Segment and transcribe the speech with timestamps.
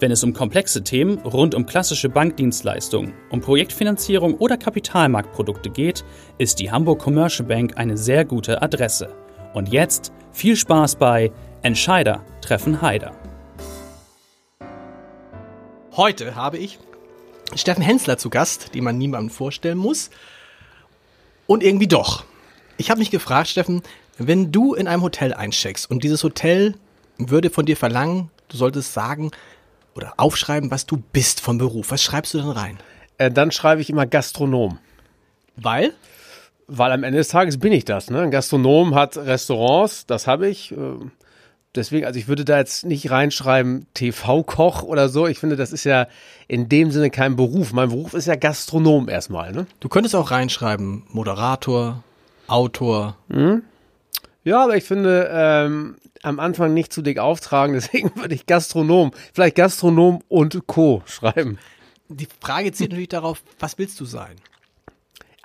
[0.00, 6.06] Wenn es um komplexe Themen rund um klassische Bankdienstleistungen, um Projektfinanzierung oder Kapitalmarktprodukte geht,
[6.38, 9.14] ist die Hamburg Commercial Bank eine sehr gute Adresse.
[9.52, 13.14] Und jetzt viel Spaß bei Entscheider treffen Heider.
[15.92, 16.78] Heute habe ich
[17.54, 20.08] Steffen Hensler zu Gast, den man niemandem vorstellen muss.
[21.46, 22.24] Und irgendwie doch.
[22.78, 23.82] Ich habe mich gefragt, Steffen,
[24.16, 26.76] wenn du in einem Hotel eincheckst und dieses Hotel
[27.18, 29.30] würde von dir verlangen, du solltest sagen,
[30.00, 31.90] oder aufschreiben, was du bist vom Beruf.
[31.90, 32.78] Was schreibst du denn rein?
[33.18, 34.78] Äh, dann schreibe ich immer Gastronom.
[35.56, 35.92] Weil?
[36.66, 38.10] Weil am Ende des Tages bin ich das.
[38.10, 38.20] Ne?
[38.20, 40.72] Ein Gastronom hat Restaurants, das habe ich.
[40.72, 40.76] Äh,
[41.74, 45.26] deswegen, also ich würde da jetzt nicht reinschreiben TV-Koch oder so.
[45.26, 46.06] Ich finde, das ist ja
[46.48, 47.72] in dem Sinne kein Beruf.
[47.72, 49.52] Mein Beruf ist ja Gastronom erstmal.
[49.52, 49.66] Ne?
[49.80, 52.02] Du könntest auch reinschreiben Moderator,
[52.46, 53.16] Autor.
[53.28, 53.62] Mhm.
[54.42, 59.12] Ja, aber ich finde, ähm, am Anfang nicht zu dick auftragen, deswegen würde ich Gastronom,
[59.34, 61.02] vielleicht Gastronom und Co.
[61.06, 61.58] schreiben.
[62.08, 64.36] Die Frage zielt natürlich darauf, was willst du sein?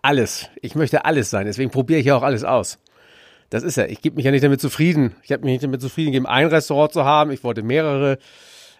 [0.01, 0.49] Alles.
[0.61, 2.79] Ich möchte alles sein, deswegen probiere ich ja auch alles aus.
[3.49, 5.16] Das ist ja, ich gebe mich ja nicht damit zufrieden.
[5.23, 7.31] Ich habe mich nicht damit zufrieden gegeben, ein Restaurant zu haben.
[7.31, 8.17] Ich wollte mehrere.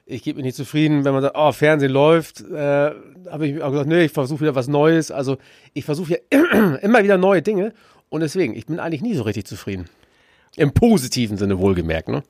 [0.08, 2.42] Ich gebe mich nicht zufrieden, wenn man sagt, oh, Fernsehen läuft.
[2.42, 2.92] Äh,
[3.30, 5.12] habe ich auch gesagt, nee, ich versuche wieder was Neues.
[5.12, 5.38] Also
[5.74, 7.74] ich versuche ja immer wieder neue Dinge.
[8.10, 9.86] Und deswegen, ich bin eigentlich nie so richtig zufrieden.
[10.58, 12.24] Im positiven Sinne wohlgemerkt, ne?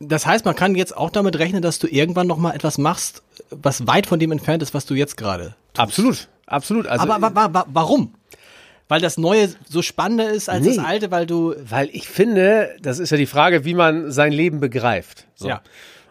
[0.00, 3.22] Das heißt, man kann jetzt auch damit rechnen, dass du irgendwann noch mal etwas machst,
[3.50, 5.78] was weit von dem entfernt ist, was du jetzt gerade tust.
[5.78, 6.86] Absolut, absolut.
[6.86, 8.14] Also, Aber wa wa warum?
[8.86, 11.54] Weil das Neue so spannender ist als nee, das Alte, weil du.
[11.68, 15.26] Weil ich finde, das ist ja die Frage, wie man sein Leben begreift.
[15.34, 15.48] So.
[15.48, 15.62] Ja.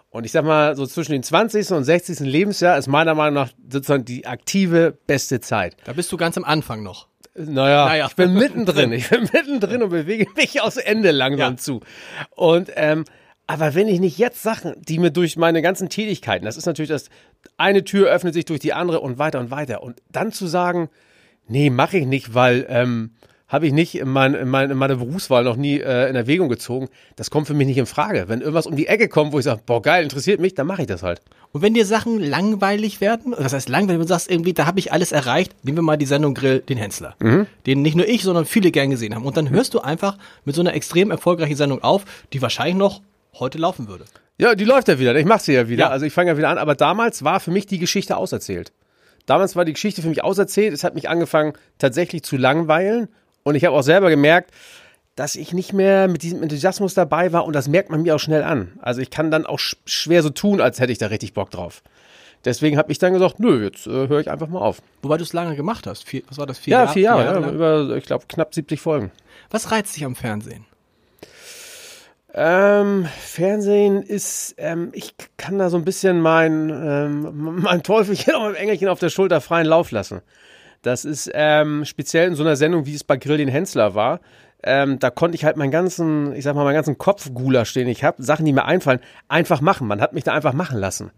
[0.10, 1.72] Und ich sag mal, so zwischen den 20.
[1.72, 2.20] und 60.
[2.22, 5.76] Lebensjahr ist meiner Meinung nach sozusagen die aktive beste Zeit.
[5.86, 7.08] Da bist du ganz am Anfang noch.
[7.38, 8.08] Naja, naja.
[8.10, 8.92] ich bin mittendrin.
[8.92, 11.58] Ich bin mittendrin und bewege mich aus Ende langsam ja.
[11.58, 11.82] zu.
[12.36, 13.06] Und ähm,
[13.48, 16.90] aber wenn ich nicht jetzt Sachen, die mir durch meine ganzen Tätigkeiten, das ist natürlich
[16.90, 17.10] das,
[17.56, 19.82] eine Tür öffnet sich durch die andere und weiter und weiter.
[19.84, 20.90] Und dann zu sagen,
[21.48, 23.12] nee, mache ich nicht, weil ähm,
[23.48, 26.50] habe ich nicht in, mein, in, mein, in meiner Berufswahl noch nie äh, in Erwägung
[26.50, 26.90] gezogen.
[27.16, 28.26] Das kommt für mich nicht in Frage.
[28.28, 30.82] Wenn irgendwas um die Ecke kommt, wo ich sage, boah, geil, interessiert mich, dann mache
[30.82, 31.22] ich das halt.
[31.54, 34.80] Und wenn dir Sachen langweilig werden, das heißt langweilig, wenn du sagst, irgendwie, da habe
[34.80, 37.48] ich alles erreicht, nehmen wir mal die Sendung Grill, den Hensler, mhm.
[37.66, 39.26] den nicht nur ich, sondern viele gern gesehen haben.
[39.26, 42.04] Und dann hörst du einfach mit so einer extrem erfolgreichen Sendung auf,
[42.34, 43.02] die wahrscheinlich noch
[43.40, 44.04] heute laufen würde.
[44.40, 45.16] Ja, die läuft ja wieder.
[45.16, 45.86] Ich mache sie ja wieder.
[45.86, 45.90] Ja.
[45.90, 46.58] Also ich fange ja wieder an.
[46.58, 48.72] Aber damals war für mich die Geschichte auserzählt.
[49.26, 50.74] Damals war die Geschichte für mich auserzählt.
[50.74, 53.10] Es hat mich angefangen tatsächlich zu langweilen
[53.48, 54.52] und ich habe auch selber gemerkt,
[55.16, 58.20] dass ich nicht mehr mit diesem Enthusiasmus dabei war und das merkt man mir auch
[58.20, 58.78] schnell an.
[58.82, 61.82] Also ich kann dann auch schwer so tun, als hätte ich da richtig Bock drauf.
[62.44, 64.82] Deswegen habe ich dann gesagt, nö, jetzt äh, höre ich einfach mal auf.
[65.02, 66.04] Wobei du es lange gemacht hast.
[66.04, 66.60] Vier, was war das?
[66.60, 66.94] Vier ja, Jahre?
[66.94, 69.12] vier Jahre, vier Jahre ja, über, ich glaube, knapp 70 Folgen.
[69.50, 70.66] Was reizt dich am Fernsehen?
[72.34, 78.44] Ähm, Fernsehen ist, ähm, ich kann da so ein bisschen mein, ähm, mein Teufelchen und
[78.44, 80.22] mein Engelchen auf der Schulter freien Lauf lassen.
[80.82, 84.20] Das ist ähm, speziell in so einer Sendung, wie es bei Grill den Hensler war.
[84.64, 87.30] Ähm, da konnte ich halt meinen ganzen, ich sag mal, meinen ganzen Kopf
[87.74, 89.88] den ich habe, Sachen, die mir einfallen, einfach machen.
[89.88, 91.12] Man hat mich da einfach machen lassen.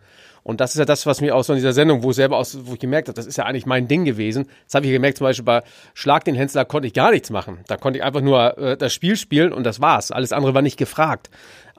[0.43, 2.57] Und das ist ja das, was mir aus so dieser Sendung, wo ich selber aus,
[2.63, 4.47] wo ich gemerkt habe, das ist ja eigentlich mein Ding gewesen.
[4.65, 5.63] Das habe ich gemerkt, zum Beispiel bei
[5.93, 7.59] Schlag den Hensler konnte ich gar nichts machen.
[7.67, 10.11] Da konnte ich einfach nur äh, das Spiel spielen und das war's.
[10.11, 11.29] Alles andere war nicht gefragt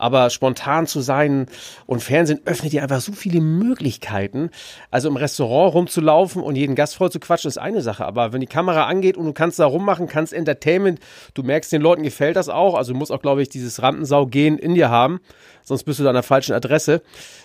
[0.00, 1.47] aber spontan zu sein
[1.87, 4.50] und Fernsehen öffnet dir einfach so viele Möglichkeiten.
[4.91, 8.41] Also im Restaurant rumzulaufen und jeden Gast voll zu quatschen ist eine Sache, aber wenn
[8.41, 11.00] die Kamera angeht und du kannst da rummachen, kannst Entertainment,
[11.34, 14.59] du merkst, den Leuten gefällt das auch, also du musst auch, glaube ich, dieses Rampensau-Gehen
[14.59, 15.20] in dir haben,
[15.70, 17.03] sonst bist du da an der falschen Adresse.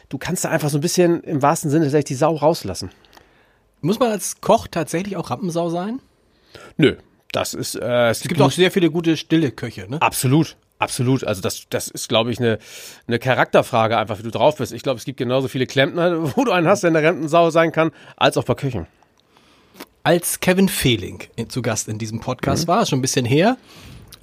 [0.09, 2.91] Du kannst da einfach so ein bisschen im wahrsten Sinne tatsächlich die Sau rauslassen.
[3.81, 6.01] Muss man als Koch tatsächlich auch Rampensau sein?
[6.77, 6.97] Nö,
[7.31, 7.75] das ist.
[7.75, 10.01] Äh, es, es gibt auch sehr viele gute stille Köche, ne?
[10.01, 12.59] Absolut, Absolut, also das, das ist, glaube ich, eine,
[13.07, 14.73] eine Charakterfrage, einfach wie du drauf bist.
[14.73, 17.71] Ich glaube, es gibt genauso viele Klempner, wo du einen hast, der eine Rentensau sein
[17.71, 18.87] kann, als auch bei Köchen.
[20.03, 22.67] Als Kevin Fehling zu Gast in diesem Podcast mhm.
[22.67, 23.57] war, schon ein bisschen her,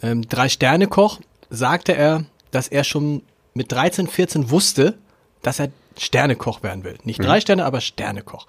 [0.03, 3.23] ähm, Drei-Sterne-Koch, sagte er, dass er schon
[3.55, 4.99] mit 13, 14 wusste,
[5.43, 5.69] dass er
[5.99, 6.97] Sternekoch werden will.
[7.05, 7.25] Nicht mhm.
[7.25, 8.47] drei Sterne, aber Sternekoch.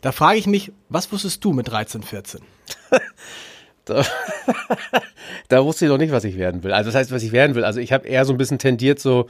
[0.00, 2.40] Da frage ich mich, was wusstest du mit 13, 14?
[3.84, 4.06] Da,
[5.48, 6.72] da wusste ich noch nicht, was ich werden will.
[6.72, 7.64] Also das heißt, was ich werden will.
[7.64, 9.26] Also ich habe eher so ein bisschen tendiert, so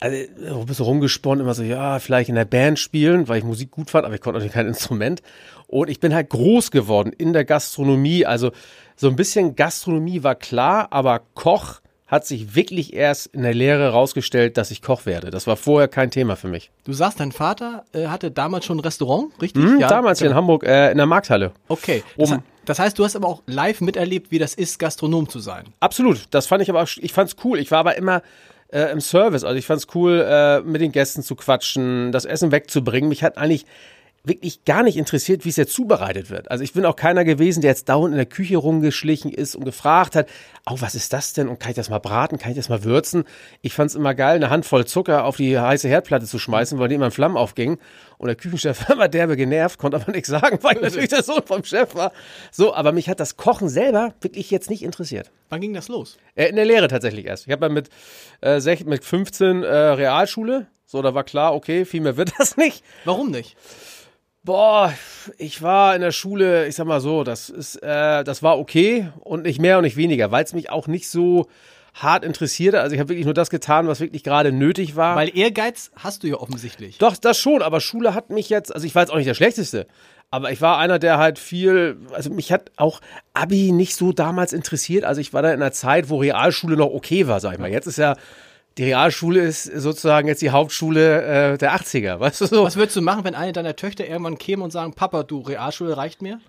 [0.00, 3.44] also so ein bisschen rumgesponnen, immer so, ja, vielleicht in der Band spielen, weil ich
[3.44, 5.22] Musik gut fand, aber ich konnte natürlich kein Instrument.
[5.66, 8.26] Und ich bin halt groß geworden in der Gastronomie.
[8.26, 8.52] Also
[8.96, 13.88] so ein bisschen Gastronomie war klar, aber Koch hat sich wirklich erst in der Lehre
[13.90, 15.30] rausgestellt, dass ich Koch werde.
[15.30, 16.70] Das war vorher kein Thema für mich.
[16.84, 19.64] Du sagst, dein Vater äh, hatte damals schon ein Restaurant, richtig?
[19.64, 21.52] Hm, damals hier in Hamburg äh, in der Markthalle.
[21.68, 22.02] Okay.
[22.18, 25.38] Das, Um- das heißt, du hast aber auch live miterlebt, wie das ist, Gastronom zu
[25.40, 25.64] sein.
[25.80, 26.26] Absolut.
[26.30, 27.58] Das fand ich aber auch, ich fand's cool.
[27.58, 28.22] Ich war aber immer
[28.68, 29.42] äh, im Service.
[29.44, 33.08] Also ich fand's cool, äh, mit den Gästen zu quatschen, das Essen wegzubringen.
[33.08, 33.64] Mich hat eigentlich
[34.26, 36.50] wirklich gar nicht interessiert, wie es jetzt zubereitet wird.
[36.50, 39.64] Also ich bin auch keiner gewesen, der jetzt dauernd in der Küche rumgeschlichen ist und
[39.64, 40.28] gefragt hat,
[40.64, 41.46] oh, was ist das denn?
[41.48, 42.38] Und kann ich das mal braten?
[42.38, 43.24] Kann ich das mal würzen?
[43.60, 46.94] Ich fand's immer geil, eine Handvoll Zucker auf die heiße Herdplatte zu schmeißen, weil die
[46.94, 47.76] immer in Flammen aufgingen.
[48.16, 51.22] Und der Küchenchef war immer derbe genervt, konnte aber nichts sagen, weil ich natürlich der
[51.22, 52.10] Sohn vom Chef war.
[52.50, 55.30] So, aber mich hat das Kochen selber wirklich jetzt nicht interessiert.
[55.50, 56.16] Wann ging das los?
[56.34, 57.46] Äh, in der Lehre tatsächlich erst.
[57.46, 57.90] Ich habe mit,
[58.40, 60.66] äh, sech- mit 15 äh, Realschule.
[60.86, 62.82] So, da war klar, okay, viel mehr wird das nicht.
[63.04, 63.56] Warum nicht?
[64.44, 64.92] Boah,
[65.38, 69.08] ich war in der Schule, ich sag mal so, das ist, äh, das war okay
[69.20, 71.46] und nicht mehr und nicht weniger, weil es mich auch nicht so
[71.94, 72.82] hart interessierte.
[72.82, 75.16] Also ich habe wirklich nur das getan, was wirklich gerade nötig war.
[75.16, 76.98] Weil Ehrgeiz hast du ja offensichtlich.
[76.98, 79.34] Doch, das schon, aber Schule hat mich jetzt, also ich war jetzt auch nicht der
[79.34, 79.86] Schlechteste,
[80.30, 83.00] aber ich war einer, der halt viel, also mich hat auch
[83.32, 85.04] Abi nicht so damals interessiert.
[85.04, 87.70] Also ich war da in einer Zeit, wo Realschule noch okay war, sag ich mal.
[87.70, 88.14] Jetzt ist ja,
[88.78, 92.64] die Realschule ist sozusagen jetzt die Hauptschule äh, der 80er, weißt du so?
[92.64, 95.96] Was würdest du machen, wenn eine deiner Töchter irgendwann käme und sagen, Papa, du Realschule
[95.96, 96.40] reicht mir?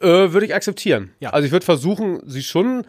[0.00, 1.12] Äh, würde ich akzeptieren.
[1.20, 1.30] Ja.
[1.30, 2.84] Also ich würde versuchen, sie schon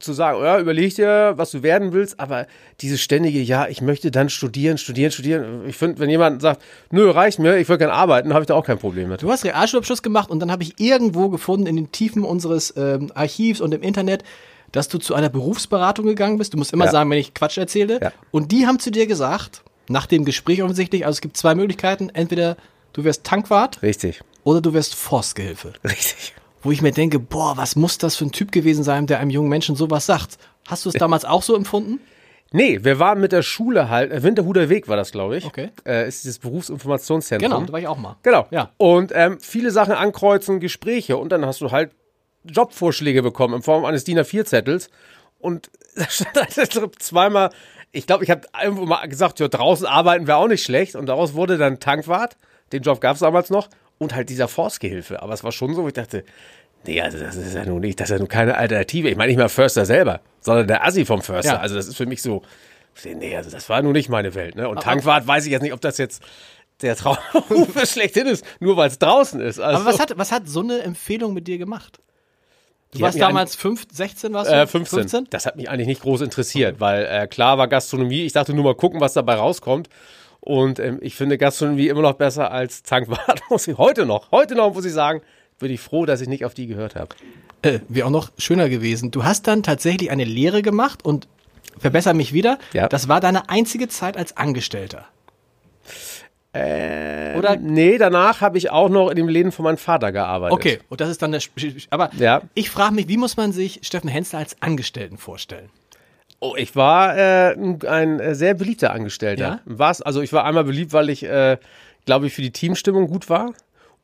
[0.00, 2.46] zu sagen, ja, überleg dir, was du werden willst, aber
[2.80, 5.62] dieses ständige, ja, ich möchte dann studieren, studieren, studieren.
[5.68, 8.54] Ich finde, wenn jemand sagt, nö, reicht mir, ich will gerne arbeiten, habe ich da
[8.54, 9.22] auch kein Problem mit.
[9.22, 13.12] Du hast Realschulabschluss gemacht und dann habe ich irgendwo gefunden in den Tiefen unseres ähm,
[13.14, 14.24] Archivs und im Internet,
[14.72, 16.52] dass du zu einer Berufsberatung gegangen bist.
[16.54, 16.90] Du musst immer Ja.
[16.90, 18.00] sagen, wenn ich Quatsch erzähle.
[18.02, 18.12] Ja.
[18.30, 22.10] Und die haben zu dir gesagt, nach dem Gespräch offensichtlich, also es gibt zwei Möglichkeiten.
[22.12, 22.56] Entweder
[22.92, 25.72] du wirst Tankwart Richtig, oder du wirst Forstgehilfe.
[25.84, 26.34] richtig.
[26.62, 29.30] Wo ich mir denke, boah, was muss das für ein Typ gewesen sein, der einem
[29.30, 30.38] jungen Menschen sowas sagt?
[30.66, 32.00] Hast du es damals auch so empfunden?
[32.52, 35.44] Nee, wir waren mit der Schule halt, äh, Winterhuder Weg war das, glaube ich.
[35.44, 35.70] Okay.
[35.84, 37.50] Äh, ist dieses Berufsinformationszentrum.
[37.50, 38.16] Genau, da war ich auch mal.
[38.22, 38.46] Genau.
[38.50, 38.70] Ja.
[38.78, 41.90] Und ähm, viele Sachen ankreuzen, Gespräche und dann hast du halt
[42.50, 44.90] Jobvorschläge bekommen in Form eines DIN A4-Zettels.
[45.38, 47.50] Und da stand zweimal,
[47.92, 50.96] ich glaube, ich habe irgendwo mal gesagt, ja, draußen arbeiten wäre auch nicht schlecht.
[50.96, 52.36] Und daraus wurde dann Tankwart,
[52.72, 55.22] den Job gab es damals noch, und halt dieser Forstgehilfe.
[55.22, 56.24] Aber es war schon so, ich dachte,
[56.86, 59.08] nee, also das ist ja nun nicht, das ist ja nun keine Alternative.
[59.08, 61.54] Ich meine nicht mal Förster selber, sondern der Assi vom Förster.
[61.54, 61.60] Ja.
[61.60, 62.42] Also das ist für mich so,
[63.04, 64.56] nee, also das war nun nicht meine Welt.
[64.56, 64.68] Ne?
[64.68, 66.22] Und Tankwart weiß ich jetzt nicht, ob das jetzt
[66.82, 69.58] der Traumberuf schlechthin ist, nur weil es draußen ist.
[69.58, 72.00] Also, Aber was hat, was hat so eine Empfehlung mit dir gemacht?
[72.96, 74.54] Du Die warst damals fünf, 16, warst du?
[74.54, 75.26] Äh, 15.
[75.28, 78.22] Das hat mich eigentlich nicht groß interessiert, weil äh, klar war Gastronomie.
[78.24, 79.90] Ich dachte nur mal gucken, was dabei rauskommt.
[80.40, 83.42] Und ähm, ich finde Gastronomie immer noch besser als Tankwart.
[83.50, 85.20] Muss ich heute noch, heute noch muss ich sagen,
[85.58, 87.08] bin ich froh, dass ich nicht auf die gehört habe.
[87.62, 89.10] Äh, Wäre auch noch schöner gewesen.
[89.10, 91.28] Du hast dann tatsächlich eine Lehre gemacht und
[91.78, 92.58] verbessere mich wieder.
[92.72, 92.88] Ja.
[92.88, 95.06] Das war deine einzige Zeit als Angestellter.
[97.38, 97.56] Oder?
[97.56, 100.54] Nee, danach habe ich auch noch in dem Läden von meinem Vater gearbeitet.
[100.54, 101.40] Okay, und das ist dann der.
[101.90, 102.42] Aber Ja.
[102.54, 105.68] ich frage mich, wie muss man sich Steffen Hensler als Angestellten vorstellen?
[106.40, 107.54] Oh, ich war äh,
[107.86, 109.42] ein, äh, sehr beliebter Angestellter.
[109.44, 109.60] Ja?
[109.64, 110.02] Was?
[110.02, 111.56] Also ich war einmal beliebt, weil ich, äh,
[112.04, 113.52] glaube ich, für die Teamstimmung gut war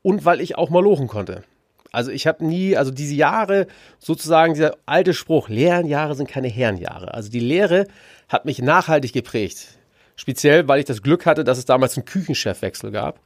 [0.03, 1.45] und weil ich auch mal lochen konnte.
[1.93, 3.67] Also ich habe nie, also diese Jahre,
[3.99, 7.13] sozusagen dieser alte Spruch, Lehrenjahre sind keine Herrenjahre.
[7.13, 7.87] Also die Lehre
[8.31, 9.77] hat mich nachhaltig geprägt.
[10.17, 13.21] Speziell, weil ich das Glück hatte, dass es damals einen Küchenchefwechsel gab.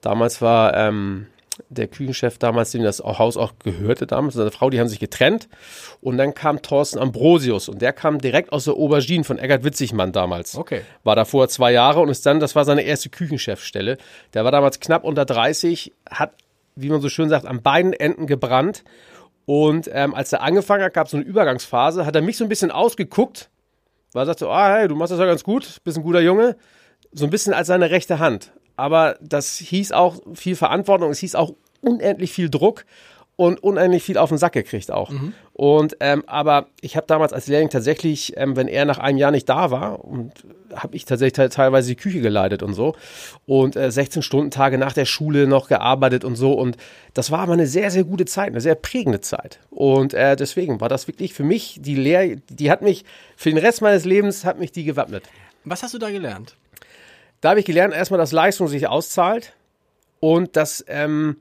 [0.00, 1.26] Damals war ähm,
[1.68, 5.48] der Küchenchef damals, dem das Haus auch gehörte damals, seine Frau, die haben sich getrennt.
[6.00, 10.12] Und dann kam Thorsten Ambrosius und der kam direkt aus der Aubergine von Eggert Witzigmann
[10.12, 10.56] damals.
[10.56, 10.82] Okay.
[11.04, 13.98] War da vorher zwei Jahre und ist dann, das war seine erste Küchenchefstelle.
[14.34, 16.32] Der war damals knapp unter 30, hat,
[16.76, 18.84] wie man so schön sagt, an beiden Enden gebrannt.
[19.46, 22.44] Und ähm, als er angefangen hat, gab es so eine Übergangsphase, hat er mich so
[22.44, 23.48] ein bisschen ausgeguckt,
[24.18, 26.56] weil er sagte, ah, hey, du machst das ja ganz gut, bist ein guter Junge.
[27.12, 28.52] So ein bisschen als seine rechte Hand.
[28.74, 32.84] Aber das hieß auch viel Verantwortung, es hieß auch unendlich viel Druck
[33.38, 35.12] und unendlich viel auf den Sack gekriegt auch.
[35.52, 39.30] Und ähm, aber ich habe damals als Lehrling tatsächlich, ähm, wenn er nach einem Jahr
[39.30, 40.32] nicht da war, und
[40.74, 42.96] habe ich tatsächlich te teilweise die Küche geleitet und so
[43.46, 46.76] und äh, 16 Stunden Tage nach der Schule noch gearbeitet und so und
[47.14, 50.80] das war aber eine sehr sehr gute Zeit, eine sehr prägende Zeit und äh, deswegen
[50.80, 53.04] war das wirklich für mich die Lehr, die hat mich
[53.36, 55.22] für den Rest meines Lebens hat mich die gewappnet.
[55.64, 56.56] Was hast du da gelernt?
[57.40, 59.52] Da habe ich gelernt, erstmal, dass Leistung sich auszahlt
[60.18, 61.36] und dass ähm,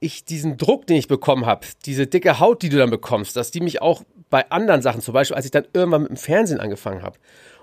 [0.00, 3.50] ich diesen Druck, den ich bekommen habe, diese dicke Haut, die du dann bekommst, dass
[3.50, 6.60] die mich auch bei anderen Sachen, zum Beispiel, als ich dann irgendwann mit dem Fernsehen
[6.60, 7.18] angefangen habe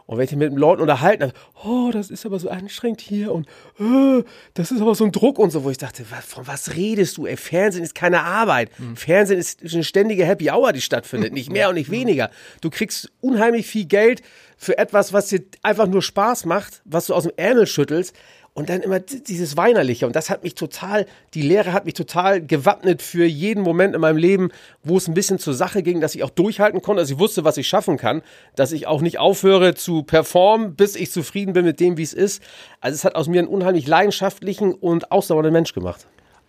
[0.05, 3.01] Und wenn ich mich mit den Leuten unterhalten habe, oh, das ist aber so anstrengend
[3.01, 3.47] hier und
[3.79, 6.75] äh, das ist aber so ein Druck und so, wo ich dachte, was, von was
[6.75, 7.25] redest du?
[7.25, 8.69] Ey, Fernsehen ist keine Arbeit.
[8.95, 12.29] Fernsehen ist eine ständige Happy Hour, die stattfindet, nicht mehr und nicht weniger.
[12.61, 14.21] Du kriegst unheimlich viel Geld
[14.57, 18.15] für etwas, was dir einfach nur Spaß macht, was du aus dem Ärmel schüttelst.
[18.57, 20.07] Und dann immer dieses Weinerliche.
[20.07, 24.01] Und das hat mich total, die Lehre hat mich total gewappnet für jeden Moment in
[24.01, 24.49] meinem Leben,
[24.83, 27.43] wo es ein bisschen zur Sache ging, dass ich auch durchhalten konnte, dass ich wusste,
[27.43, 28.23] was ich schaffen kann,
[28.55, 32.13] dass ich auch nicht aufhöre zu performen, bis ich zufrieden bin mit dem, wie es
[32.13, 32.41] ist.
[32.81, 36.07] Also es hat aus mir einen unheimlich leidenschaftlichen und ausdauernden Mensch gemacht.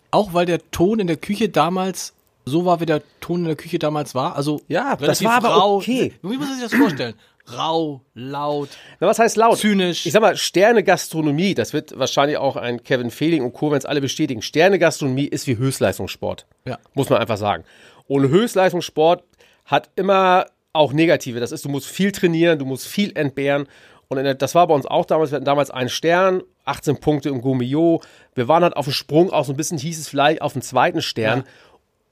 [0.09, 3.55] Auch weil der Ton in der Küche damals so war, wie der Ton in der
[3.55, 4.35] Küche damals war.
[4.35, 6.13] Also Ja, das war aber okay.
[6.23, 7.13] Wie muss man sich das vorstellen?
[7.57, 8.69] Rau, laut.
[8.99, 9.57] Na, was heißt laut?
[9.57, 10.05] Zynisch.
[10.05, 13.85] Ich sag mal, Sterne-Gastronomie, das wird wahrscheinlich auch ein Kevin Fehling und Co., wenn es
[13.85, 14.41] alle bestätigen.
[14.41, 16.45] Sterne-Gastronomie ist wie Höchstleistungssport.
[16.65, 16.77] Ja.
[16.93, 17.63] Muss man einfach sagen.
[18.07, 19.23] Und Höchstleistungssport
[19.65, 21.39] hat immer auch negative.
[21.39, 23.67] Das ist, du musst viel trainieren, du musst viel entbehren.
[24.07, 25.31] Und das war bei uns auch damals.
[25.31, 28.01] Wir hatten damals einen Stern, 18 Punkte im Gomio.
[28.33, 30.63] Wir waren halt auf dem Sprung, auch so ein bisschen hieß es vielleicht auf den
[30.63, 31.43] zweiten Stern.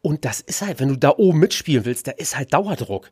[0.04, 3.10] Und das ist halt, wenn du da oben mitspielen willst, da ist halt Dauerdruck.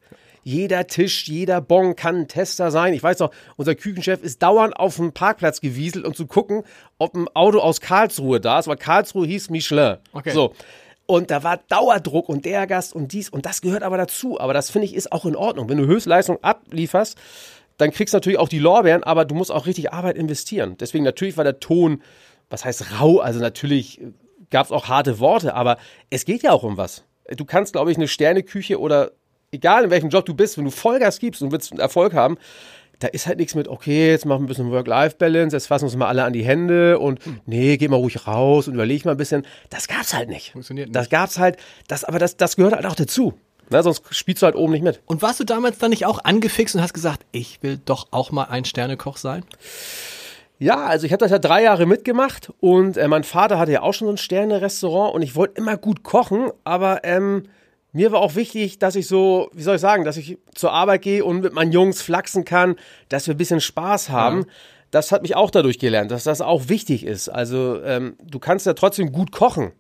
[0.47, 2.93] Jeder Tisch, jeder Bon kann ein Tester sein.
[2.93, 6.61] Ich weiß noch, unser Küchenchef ist dauernd auf dem Parkplatz gewieselt, um zu gucken,
[6.99, 9.97] ob ein Auto aus Karlsruhe da ist, weil Karlsruhe hieß Michelin.
[10.13, 10.29] Okay.
[10.29, 10.53] So.
[11.07, 14.39] Und da war Dauerdruck und der Gast und dies und das gehört aber dazu.
[14.39, 15.67] Aber das finde ich ist auch in Ordnung.
[15.67, 17.17] Wenn du Höchstleistung ablieferst,
[17.77, 20.77] dann kriegst du natürlich auch die Lorbeeren, aber du musst auch richtig Arbeit investieren.
[20.79, 22.03] Deswegen natürlich war der Ton,
[22.51, 23.99] was heißt rau, also natürlich
[24.51, 25.77] gab es auch harte Worte, aber
[26.11, 27.03] es geht ja auch um was.
[27.35, 29.11] Du kannst, glaube ich, eine Sterneküche oder
[29.55, 32.37] egal in welchem Job du bist, wenn du Vollgas gibst und willst Erfolg haben,
[32.99, 35.95] da ist halt nichts mit, okay, jetzt machen wir ein bisschen Work-Life-Balance, jetzt fassen uns
[35.95, 39.17] mal alle an die Hände und nee, geh mal ruhig raus und überleg mal ein
[39.17, 39.45] bisschen.
[39.69, 40.51] Das gab's halt nicht.
[40.51, 40.95] Funktioniert nicht.
[40.95, 41.57] Das gab's halt,
[41.87, 43.33] das, aber das, das gehört halt auch dazu.
[43.69, 45.01] Na, sonst spielst du halt oben nicht mit.
[45.07, 48.31] Und warst du damals dann nicht auch angefixt und hast gesagt, ich will doch auch
[48.31, 49.43] mal ein Sternekoch sein?
[50.59, 53.81] Ja, also ich habe das ja drei Jahre mitgemacht und äh, mein Vater hatte ja
[53.81, 57.43] auch schon so ein Sterne-Restaurant und ich wollte immer gut kochen, aber ähm,
[57.95, 61.01] mir war auch wichtig, dass ich so, wie soll ich sagen, dass ich zur Arbeit
[61.01, 62.75] gehe und mit meinen Jungs flachsen kann,
[63.07, 64.47] dass wir ein bisschen Spaß haben.
[64.91, 67.29] Das hat mich auch dadurch gelernt, dass das auch wichtig ist.
[67.29, 69.71] Also ähm, du kannst ja trotzdem gut kochen.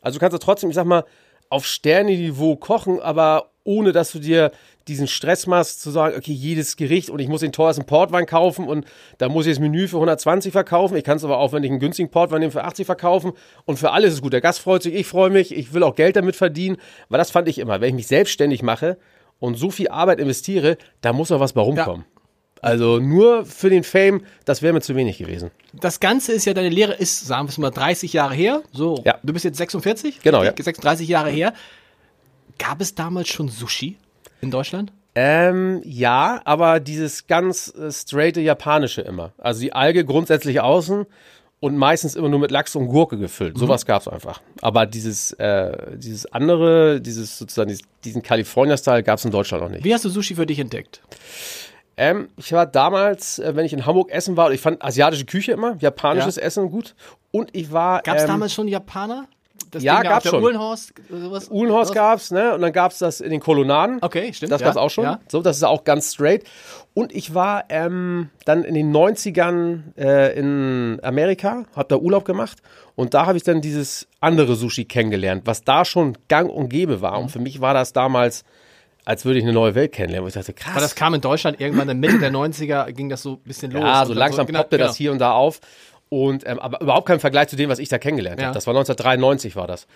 [0.00, 1.04] Also du kannst ja trotzdem, ich sag mal,
[1.50, 4.50] auf Sterneniveau kochen, aber ohne dass du dir
[4.88, 8.66] diesen Stress machst, zu sagen, okay, jedes Gericht und ich muss den teuersten Portwein kaufen
[8.66, 8.86] und
[9.18, 10.96] da muss ich das Menü für 120 verkaufen.
[10.96, 13.32] Ich kann es aber auch, wenn ich einen günstigen Portwein nehme, für 80 verkaufen.
[13.64, 14.32] Und für alles ist es gut.
[14.32, 16.76] Der Gast freut sich, ich freue mich, ich will auch Geld damit verdienen.
[17.08, 18.98] Weil das fand ich immer, wenn ich mich selbstständig mache
[19.38, 22.04] und so viel Arbeit investiere, da muss auch was bei rumkommen.
[22.60, 25.52] Also nur für den Fame, das wäre mir zu wenig gewesen.
[25.74, 28.62] Das Ganze ist ja, deine Lehre ist, sagen wir es mal, 30 Jahre her.
[28.72, 29.18] So, Ja.
[29.22, 30.22] du bist jetzt 46?
[30.22, 30.64] Genau, Richtig?
[30.64, 31.52] 36 Jahre her.
[32.58, 33.96] Gab es damals schon Sushi
[34.40, 34.92] in Deutschland?
[35.14, 39.32] Ähm, ja, aber dieses ganz äh, straighte japanische immer.
[39.38, 41.06] Also die Alge grundsätzlich außen
[41.60, 43.58] und meistens immer nur mit Lachs und Gurke gefüllt.
[43.58, 44.40] Sowas gab's einfach.
[44.62, 49.82] Aber dieses, äh, dieses andere, dieses sozusagen dieses, diesen California-Style gab's in Deutschland noch nicht.
[49.82, 51.02] Wie hast du Sushi für dich entdeckt?
[51.96, 55.50] Ähm, ich war damals, äh, wenn ich in Hamburg essen war, ich fand asiatische Küche
[55.50, 56.42] immer, japanisches Ja.
[56.42, 56.94] Essen gut.
[57.32, 58.02] Und ich war.
[58.02, 59.26] Gab es ähm, damals schon Japaner?
[59.70, 60.42] Das ja, Ding gab's der schon.
[60.42, 60.92] Uhlenhorst?
[61.10, 61.50] Sowas?
[61.50, 62.54] Uhlenhorst gab's, ne?
[62.54, 63.98] Und dann gab's das in den Kolonnaden.
[64.00, 64.52] Okay, stimmt.
[64.52, 65.04] Das ja, gab's auch schon.
[65.04, 65.20] Ja.
[65.28, 66.44] So, das ist auch ganz straight.
[66.94, 72.58] Und ich war ähm, dann in den 90ern äh, in Amerika, habe da Urlaub gemacht
[72.96, 77.00] und da habe ich dann dieses andere Sushi kennengelernt, was da schon gang und gäbe
[77.00, 77.16] war.
[77.16, 77.22] Mhm.
[77.22, 78.44] Und für mich war das damals,
[79.04, 80.24] als würde ich eine neue Welt kennenlernen.
[80.24, 80.72] Wo ich dachte, krass.
[80.72, 83.42] Aber das kam in Deutschland irgendwann in der Mitte der 90er, ging das so ein
[83.44, 83.82] bisschen los.
[83.82, 84.88] Ja, so langsam genau, poppte genau.
[84.88, 85.60] das hier und da auf.
[86.10, 88.46] Und ähm, aber überhaupt kein Vergleich zu dem, was ich da kennengelernt Ja.
[88.48, 88.54] habe.
[88.54, 89.86] Das war 1993 war das.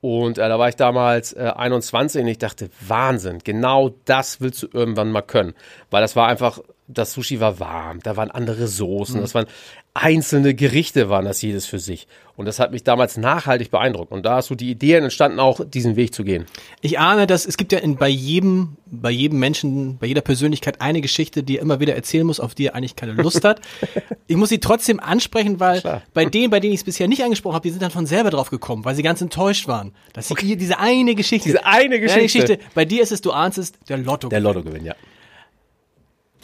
[0.00, 4.62] Und äh, da war ich damals äh, 21 und ich dachte, Wahnsinn, genau das willst
[4.62, 5.54] du irgendwann mal können.
[5.90, 9.46] Weil das war einfach, das Sushi war warm, da waren andere Soßen, das waren
[9.94, 12.06] einzelne Gerichte, waren das jedes für sich.
[12.34, 14.10] Und das hat mich damals nachhaltig beeindruckt.
[14.10, 16.46] Und da hast du die Ideen entstanden, auch diesen Weg zu gehen.
[16.80, 20.80] Ich ahne, dass es gibt ja in, bei jedem, bei jedem Menschen, bei jeder Persönlichkeit
[20.80, 23.60] eine Geschichte, die er immer wieder erzählen muss, auf die er eigentlich keine Lust hat.
[24.26, 26.02] ich muss sie trotzdem ansprechen, weil Klar.
[26.14, 28.30] bei denen, bei denen ich es bisher nicht angesprochen habe, die sind dann von selber
[28.30, 29.92] drauf gekommen, weil sie ganz enttäuscht waren.
[30.14, 31.50] Dass sie hier diese eine Geschichte.
[31.50, 32.58] Diese eine Ja, Geschichte.
[32.74, 34.28] Bei dir ist es, du ahnst es, der Lotto.
[34.30, 34.94] Der Lottogewinn, ja.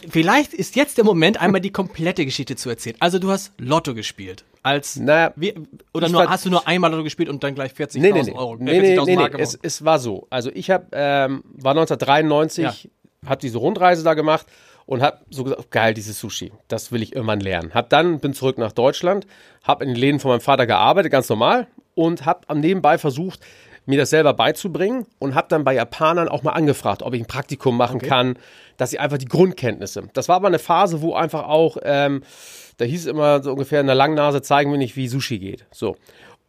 [0.08, 2.96] Vielleicht ist jetzt der Moment, einmal die komplette Geschichte zu erzählen.
[3.00, 4.44] Also du hast Lotto gespielt.
[4.62, 5.54] Als Naja, wie,
[5.94, 8.32] oder nur war- hast du nur einmal Lotto gespielt und dann gleich 40.000 Nee, nee.
[8.32, 9.42] Euro, äh, nee, nee, 40.000 nee, nee.
[9.42, 10.26] Es, es war so.
[10.30, 12.90] Also ich hab, ähm, war 1993,
[13.26, 14.46] hab diese Rundreise da gemacht
[14.86, 17.72] und hab so gesagt, geil, dieses Sushi, das will ich irgendwann lernen.
[17.74, 19.26] Hab dann, bin zurück nach Deutschland,
[19.64, 23.40] hab in den Läden von meinem Vater gearbeitet, ganz normal, und hab am nebenbei versucht,
[23.88, 27.26] mir das selber beizubringen und habe dann bei Japanern auch mal angefragt, ob ich ein
[27.26, 28.38] Praktikum machen kann,
[28.76, 30.08] dass ich einfach die Grundkenntnisse.
[30.12, 32.22] Das war aber eine Phase, wo einfach auch, ähm,
[32.76, 35.66] da hieß es immer so ungefähr in der Langnase zeigen wir nicht, wie Sushi geht.
[35.72, 35.96] So.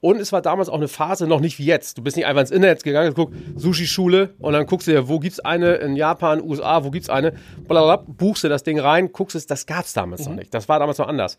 [0.02, 1.98] Und es war damals auch eine Phase, noch nicht wie jetzt.
[1.98, 5.20] Du bist nicht einfach ins Internet gegangen, guck, Sushi-Schule und dann guckst du dir, wo
[5.20, 7.34] gibt's eine in Japan, USA, wo gibt's eine,
[7.68, 10.54] blablabla, buchst du das Ding rein, guckst es, das gab's damals noch nicht.
[10.54, 11.38] Das war damals noch anders.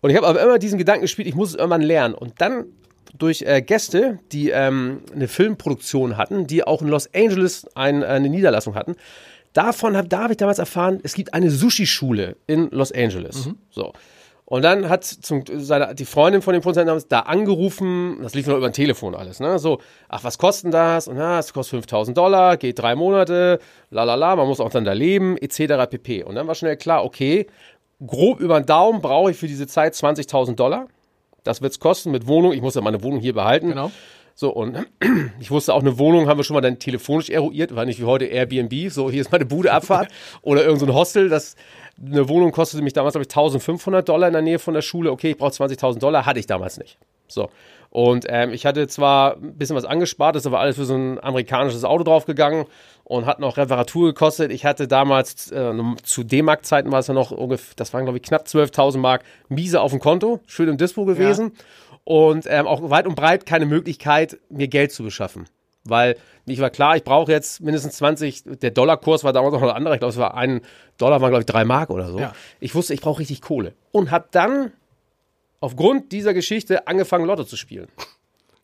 [0.00, 2.14] Und ich habe aber immer diesen Gedanken gespielt, ich muss es irgendwann lernen.
[2.14, 2.66] Und dann
[3.16, 8.28] durch äh, Gäste, die ähm, eine Filmproduktion hatten, die auch in Los Angeles ein, eine
[8.28, 8.96] Niederlassung hatten,
[9.52, 13.48] davon hab, da habe ich damals erfahren, es gibt eine Sushi-Schule in Los Angeles.
[13.70, 13.92] So.
[14.50, 18.46] Und dann hat zum, seine, die Freundin von dem Produzenten damals da angerufen, das lief
[18.46, 19.58] nur über ein Telefon alles, ne?
[19.58, 21.06] So, ach, was kostet das?
[21.06, 23.58] Und ja, es kostet 5000 Dollar, geht drei Monate,
[23.90, 25.90] la la la, man muss auch dann da leben, etc.
[25.90, 26.22] pp.
[26.22, 27.46] Und dann war schnell klar, okay,
[28.06, 30.86] grob über den Daumen brauche ich für diese Zeit 20.000 Dollar.
[31.44, 32.52] Das wird's kosten mit Wohnung.
[32.52, 33.68] Ich muss ja meine Wohnung hier behalten.
[33.68, 33.90] Genau.
[34.34, 34.86] So, und
[35.40, 38.04] ich wusste auch, eine Wohnung haben wir schon mal dann telefonisch eruiert, war nicht wie
[38.04, 40.10] heute Airbnb, so hier ist meine Bude Abfahrt
[40.42, 41.56] oder irgendein so ein Hostel, das
[42.00, 45.10] eine Wohnung kostete mich damals, glaube ich, 1500 Dollar in der Nähe von der Schule.
[45.10, 46.98] Okay, ich brauche 20.000 Dollar, hatte ich damals nicht.
[47.26, 47.50] So.
[47.90, 51.18] Und ähm, ich hatte zwar ein bisschen was angespart, ist aber alles für so ein
[51.18, 52.66] amerikanisches Auto draufgegangen
[53.08, 54.52] und hat noch Reparatur gekostet.
[54.52, 55.72] Ich hatte damals, äh,
[56.02, 59.80] zu D-Mark-Zeiten war es ja noch ungefähr, das waren glaube ich knapp 12.000 Mark Miese
[59.80, 61.52] auf dem Konto, schön im Dispo gewesen.
[62.04, 65.46] Und ähm, auch weit und breit keine Möglichkeit, mir Geld zu beschaffen.
[65.84, 69.70] Weil ich war klar, ich brauche jetzt mindestens 20, der Dollarkurs war damals noch ein
[69.70, 70.60] anderer, ich glaube, es war ein
[70.98, 72.18] Dollar, waren glaube ich drei Mark oder so.
[72.18, 72.34] Ja.
[72.60, 73.72] Ich wusste, ich brauche richtig Kohle.
[73.90, 74.72] Und habe dann
[75.60, 77.88] aufgrund dieser Geschichte angefangen, Lotto zu spielen.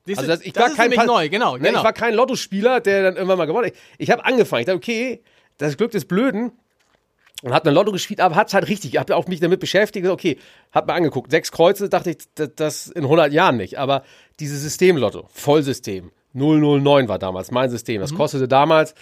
[0.06, 1.78] Siehst Also das, ich das war kein nämlich Pa- neu, genau, Ne, genau.
[1.78, 3.72] Ich war kein Lottospieler, der dann irgendwann mal gewonnen hat.
[3.74, 4.60] Ich, ich habe angefangen.
[4.60, 5.22] Ich dachte, okay,
[5.58, 6.52] das Glück des Blöden.
[7.42, 8.94] Und habe dann Lotto gespielt, aber hat's halt richtig.
[8.94, 10.06] Ich habe auch mich damit beschäftigt.
[10.06, 10.38] Okay,
[10.72, 11.30] hab mir angeguckt.
[11.30, 12.18] Sechs Kreuze, dachte ich,
[12.56, 13.78] das, in 100 Jahren nicht.
[13.78, 14.02] Aber
[14.40, 17.96] dieses Systemlotto, Vollsystem, 009 war damals mein System.
[17.96, 18.00] Mhm.
[18.00, 18.94] Das kostete damals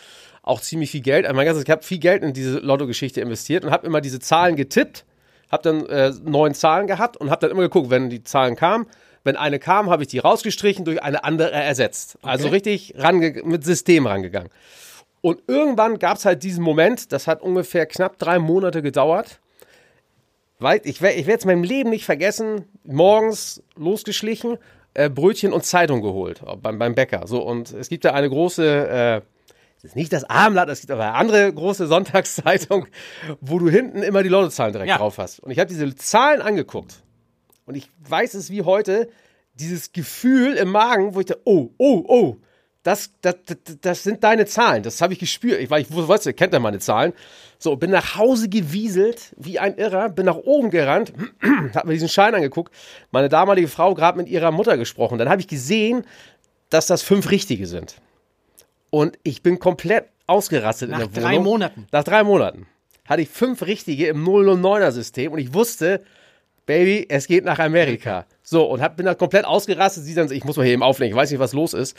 [0.43, 1.25] auch ziemlich viel Geld.
[1.25, 4.19] Also mein ganzes, ich habe viel Geld in diese Lotto-Geschichte investiert und habe immer diese
[4.19, 5.05] Zahlen getippt
[5.53, 8.87] habe dann äh, neun Zahlen gehabt und habe dann immer geguckt, wenn die Zahlen kamen.
[9.25, 12.19] Wenn eine kam, habe ich die rausgestrichen, durch eine andere ersetzt.
[12.23, 14.51] Also richtig range mit System rangegangen.
[15.21, 19.39] Und irgendwann gab es halt diesen Moment, das hat ungefähr knapp drei Monate gedauert.
[20.59, 24.59] Weil ich, ich werde es meinem Leben nicht vergessen, morgens losgeschlichen,
[24.95, 27.27] äh, Brötchen und Zeitung geholt äh, beim, beim Bäcker.
[27.27, 29.21] So, und es gibt da eine große, äh,
[29.77, 32.87] das ist nicht das Abendblatt, es gibt aber eine andere große Sonntagszeitung,
[33.41, 34.99] wo du hinten immer die Lottozahlen direkt Ja.
[34.99, 35.41] drauf hast.
[35.41, 37.03] Und ich habe diese Zahlen angeguckt.
[37.73, 39.09] Und ich weiß es wie heute,
[39.55, 42.37] dieses Gefühl im Magen, wo ich da, oh, oh, oh,
[42.83, 44.83] das, das, das, das sind deine Zahlen.
[44.83, 45.59] Das habe ich gespürt.
[45.59, 47.15] Ich, weil ich wusste, ihr kennt ja meine Zahlen.
[47.59, 51.15] So, bin nach Hause gewieselt, wie ein Irrer, bin nach oben gerannt,
[51.75, 52.75] habe mir diesen Schein angeguckt,
[53.11, 55.17] meine damalige Frau gerade mit ihrer Mutter gesprochen.
[55.17, 56.05] Dann habe ich gesehen,
[56.69, 57.97] dass das fünf richtige sind.
[58.91, 61.45] Und ich bin komplett ausgerastet Nach in der drei Wohnung.
[61.45, 61.87] Monaten.
[61.91, 62.67] Nach drei Monaten
[63.07, 66.03] hatte ich fünf richtige im 009er System und ich wusste,
[66.67, 68.27] Baby, es geht nach Amerika.
[68.43, 70.05] So, und hab, bin da komplett ausgerastet.
[70.05, 71.97] Sie dann, ich muss mal hier eben auflegen, ich weiß nicht, was los ist.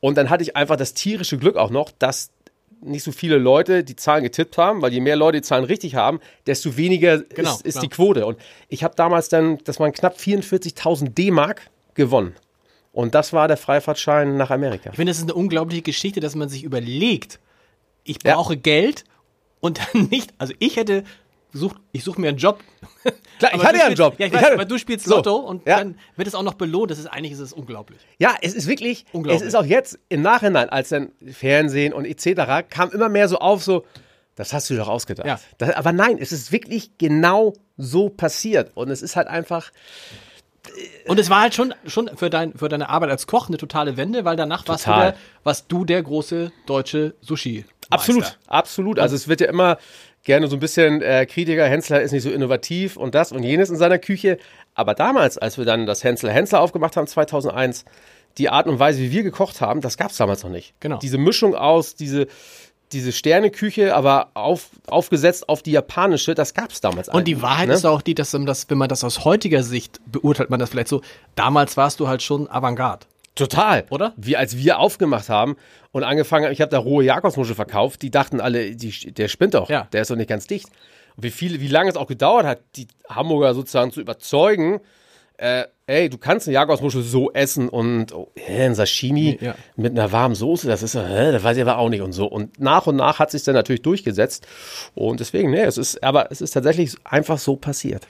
[0.00, 2.30] Und dann hatte ich einfach das tierische Glück auch noch, dass
[2.82, 5.94] nicht so viele Leute die Zahlen getippt haben, weil je mehr Leute die Zahlen richtig
[5.94, 8.26] haben, desto weniger Genau, ist, ist die Quote.
[8.26, 8.38] Und
[8.68, 11.62] ich habe damals dann, das waren knapp 44.000 D-Mark
[11.94, 12.34] gewonnen.
[12.92, 14.90] Und das war der Freifahrtschein nach Amerika.
[14.90, 17.40] Ich finde, das ist eine unglaubliche Geschichte, dass man sich überlegt,
[18.04, 18.34] ich Ja.
[18.34, 19.04] brauche Geld
[19.60, 21.04] und dann nicht, also ich hätte
[21.54, 22.60] gesucht, ich suche mir einen Job.
[23.38, 24.14] Klar, ich Aber hatte du ja einen Job.
[24.18, 25.78] Ja, ich Ich weiß, hatte- aber du spielst So, Lotto und ja.
[25.78, 26.90] dann wird es auch noch belohnt.
[26.90, 27.98] Das ist eigentlich ist es unglaublich.
[28.18, 29.48] Ja, es ist wirklich, es Unglaublich.
[29.48, 32.68] ist auch jetzt im Nachhinein, als dann Fernsehen und etc.
[32.68, 33.84] kam immer mehr so auf, so,
[34.36, 35.26] das hast du doch ausgedacht.
[35.26, 35.40] Ja.
[35.58, 38.72] Das, aber nein, es ist wirklich genau so passiert.
[38.74, 39.70] Und es ist halt einfach,
[41.06, 43.96] Und es war halt schon, schon für, dein, für deine Arbeit als Koch eine totale
[43.96, 47.64] Wende, weil danach warst du, der, warst du der große deutsche Sushi.
[47.90, 48.98] absolut, absolut.
[48.98, 49.76] Also es wird ja immer
[50.24, 53.70] gerne so ein bisschen äh, Kritiker, Hensler ist nicht so innovativ und das und jenes
[53.70, 54.38] in seiner Küche.
[54.74, 57.84] Aber damals, als wir dann das Hensler Hensler aufgemacht haben, 2001,
[58.38, 60.74] die Art und Weise, wie wir gekocht haben, das gab es damals noch nicht.
[60.80, 60.98] Genau.
[60.98, 62.26] Diese Mischung aus, diese,
[62.92, 67.68] diese Sterneküche, aber auf, aufgesetzt auf die japanische, das gab es damals Und die Wahrheit
[67.68, 67.74] ne?
[67.74, 70.88] ist auch die, dass, dass, wenn man das aus heutiger Sicht beurteilt, man das vielleicht
[70.88, 71.02] so,
[71.36, 73.06] damals warst du halt schon Avantgarde.
[73.34, 73.84] Total.
[73.90, 74.12] Oder?
[74.16, 75.56] Wie als wir aufgemacht haben
[75.90, 79.54] und angefangen haben, ich habe da rohe Jakobsmuschel verkauft, die dachten alle, die, der spinnt
[79.54, 79.68] doch.
[79.68, 79.88] Ja.
[79.92, 80.66] Der ist doch nicht ganz dicht.
[81.16, 84.80] Und wie viel, wie lange es auch gedauert hat, die Hamburger sozusagen zu überzeugen,
[85.36, 89.56] äh, ey, du kannst eine Jakobsmuschel so essen und oh, hä, ein Sashimi Ja.
[89.74, 92.26] mit einer warmen Soße, das ist, hä, das weiß ich aber auch nicht und so.
[92.26, 94.46] Und nach und nach hat sich dann natürlich durchgesetzt.
[94.94, 98.06] Und deswegen, ne, es ist, aber es ist tatsächlich einfach so passiert.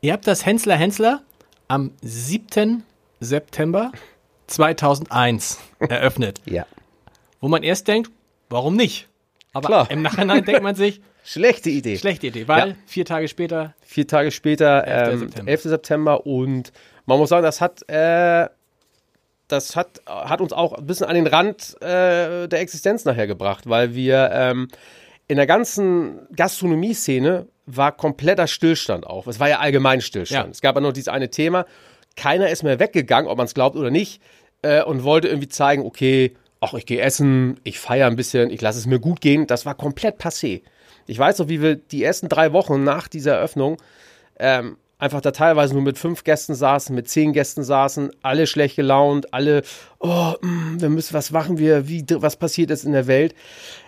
[0.00, 1.22] Ihr habt das Hensler Hensler
[1.66, 2.84] am 7.
[3.18, 3.90] September
[4.50, 6.40] 2001 eröffnet.
[6.46, 6.66] Ja.
[7.40, 8.10] Wo man erst denkt,
[8.48, 9.08] warum nicht?
[9.52, 9.90] Aber Klar.
[9.90, 11.98] im Nachhinein denkt man sich, Schlechte Idee.
[11.98, 12.74] schlechte Idee, weil Ja.
[12.86, 15.08] vier Tage später, Vier Tage später, 11.
[15.12, 15.50] ähm, September.
[15.50, 15.62] 11.
[15.62, 16.72] September und
[17.06, 18.48] man muss sagen, das hat, äh,
[19.48, 23.68] das hat, hat uns auch ein bisschen an den Rand äh, der Existenz nachher gebracht,
[23.68, 24.68] weil wir ähm,
[25.28, 29.26] in der ganzen Gastronomie-Szene war kompletter Stillstand auch.
[29.26, 30.46] Es war ja allgemein Stillstand.
[30.46, 30.50] Ja.
[30.50, 31.66] Es gab ja noch dieses eine Thema.
[32.16, 34.20] Keiner ist mehr weggegangen, ob man es glaubt oder nicht,
[34.62, 38.60] äh, und wollte irgendwie zeigen, okay, ach, ich gehe essen, ich feiere ein bisschen, ich
[38.60, 39.46] lasse es mir gut gehen.
[39.46, 40.62] Das war komplett passé.
[41.06, 43.78] Ich weiß noch, wie wir die ersten drei Wochen nach dieser Eröffnung
[44.38, 48.76] ähm, einfach da teilweise nur mit fünf Gästen saßen, mit zehn Gästen saßen, alle schlecht
[48.76, 49.62] gelaunt, alle,
[49.98, 53.34] oh, mm, wir müssen, was machen wir, wie, was passiert ist in der Welt.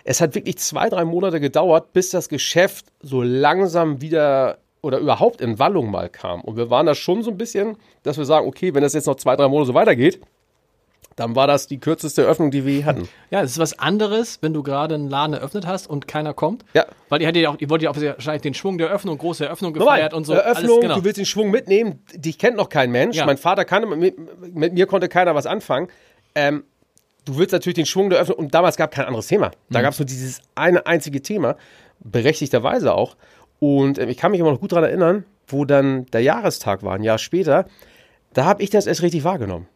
[0.03, 5.39] Es hat wirklich zwei, drei Monate gedauert, bis das Geschäft so langsam wieder oder überhaupt
[5.39, 6.41] in Wallung mal kam.
[6.41, 9.07] Und wir waren da schon so ein bisschen, dass wir sagen, okay, wenn das jetzt
[9.07, 10.19] noch zwei, drei Monate so weitergeht,
[11.15, 13.07] dann war das die kürzeste Eröffnung, die wir je hatten.
[13.29, 16.65] ja, es ist was anderes, wenn du gerade einen Laden eröffnet hast und keiner kommt.
[16.73, 16.85] Ja.
[17.09, 19.73] Weil ihr ja auch, ihr wolltet ja auch wahrscheinlich den Schwung der Eröffnung, große Eröffnung
[19.73, 19.97] Normal.
[19.97, 20.33] gefeiert und so.
[20.33, 20.95] Eröffnung, alles, genau.
[20.95, 23.15] du willst den Schwung mitnehmen, dich kennt noch kein Mensch.
[23.17, 23.25] Ja.
[23.25, 24.15] Mein Vater kannte, mit,
[24.55, 25.87] mit mir konnte keiner was anfangen.
[26.35, 26.63] Ähm,
[27.25, 29.51] du willst natürlich den Schwung der Öffnung und damals gab kein anderes Thema.
[29.69, 29.83] Da Mhm.
[29.83, 31.55] gab es nur dieses eine einzige Thema,
[31.99, 33.15] berechtigterweise auch.
[33.59, 36.95] Und ähm, ich kann mich immer noch gut daran erinnern, wo dann der Jahrestag war,
[36.95, 37.65] ein Jahr später,
[38.33, 39.67] da habe ich das erst richtig wahrgenommen.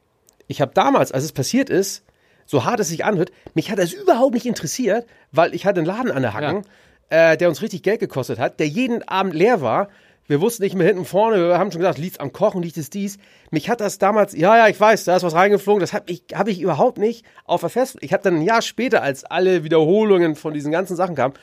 [0.47, 2.03] Ich habe damals, als es passiert ist,
[2.45, 5.87] so hart es sich anhört, mich hat das überhaupt nicht interessiert, weil ich hatte einen
[5.87, 6.63] Laden an der Hacken,
[7.09, 9.89] äh, der uns richtig Geld gekostet hat, der jeden Abend leer war.
[10.29, 12.89] Wir wussten nicht mehr hinten vorne, wir haben schon gesagt, liegt's am Kochen, liegt es
[12.89, 13.17] dies.
[13.49, 16.23] Mich hat das damals, ja, ja, ich weiß, da ist was reingeflogen, das habe ich,
[16.33, 17.97] hab ich überhaupt nicht auf der Fest.
[18.01, 21.33] Ich habe dann ein Jahr später, als alle Wiederholungen von diesen ganzen Sachen kamen,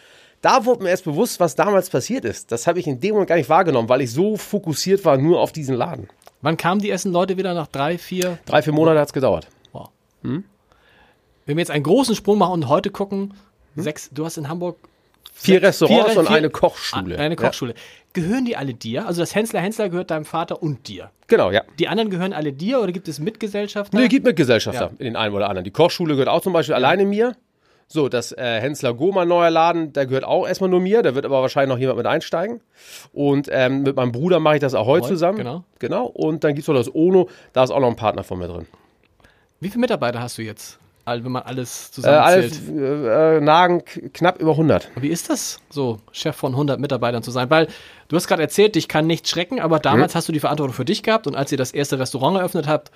[0.42, 2.52] da wurde mir erst bewusst, was damals passiert ist.
[2.52, 5.40] Das habe ich in dem Moment gar nicht wahrgenommen, weil ich so fokussiert war nur
[5.40, 6.08] auf diesen Laden.
[6.44, 8.38] Wann kamen die ersten Leute wieder nach drei, vier?
[8.44, 9.48] Drei, vier Monate hat's gedauert.
[9.72, 9.88] Wow.
[10.22, 10.44] Wenn
[11.46, 13.32] wir jetzt einen großen Sprung machen und heute gucken,
[13.76, 14.76] sechs, du hast in Hamburg
[15.32, 17.18] Vier Restaurants vier- und vier- eine Kochschule.
[17.18, 17.74] Ah, Eine Kochschule.
[18.12, 19.06] Gehören die alle dir?
[19.06, 21.04] Also das Hensler Hensler gehört deinem Vater und dir.
[21.04, 21.62] Ja, genau, ja.
[21.78, 23.98] Die anderen gehören alle dir oder gibt es Mitgesellschafter?
[23.98, 24.98] Nee, gibt mit Gesellschafter Ja.
[24.98, 25.64] in den einen oder anderen.
[25.64, 27.34] Die Kochschule gehört auch zum Beispiel alleine mir.
[27.86, 31.02] So, das äh, Hensler Goma neuer Laden, der gehört auch erstmal nur mir.
[31.02, 32.60] Da wird aber wahrscheinlich noch jemand mit einsteigen.
[33.12, 35.38] Und ähm, mit meinem Bruder mache ich das auch heute Ahoi, zusammen.
[35.38, 35.64] genau.
[35.78, 36.06] Genau.
[36.06, 38.66] Und dann gibt's noch das Ono, da ist auch noch ein Partner von mir drin.
[39.60, 40.78] Wie viele Mitarbeiter hast du jetzt?
[41.04, 42.24] All- Wenn man alles Äh, zusammenzählt.
[42.34, 44.90] alles, äh, äh, Nagen knapp über 100.
[44.96, 47.50] Wie ist das, so Chef von 100 Mitarbeitern zu sein?
[47.50, 47.68] Weil
[48.08, 50.16] du hast gerade erzählt, dich kann nichts schrecken, aber damals Mhm.
[50.18, 52.90] hast du die Verantwortung für dich gehabt und als ihr das erste Restaurant eröffnet habt,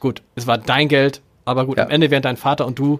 [0.00, 1.84] gut, es war dein Geld, aber gut, Ja.
[1.84, 2.98] am Ende wären dein Vater und du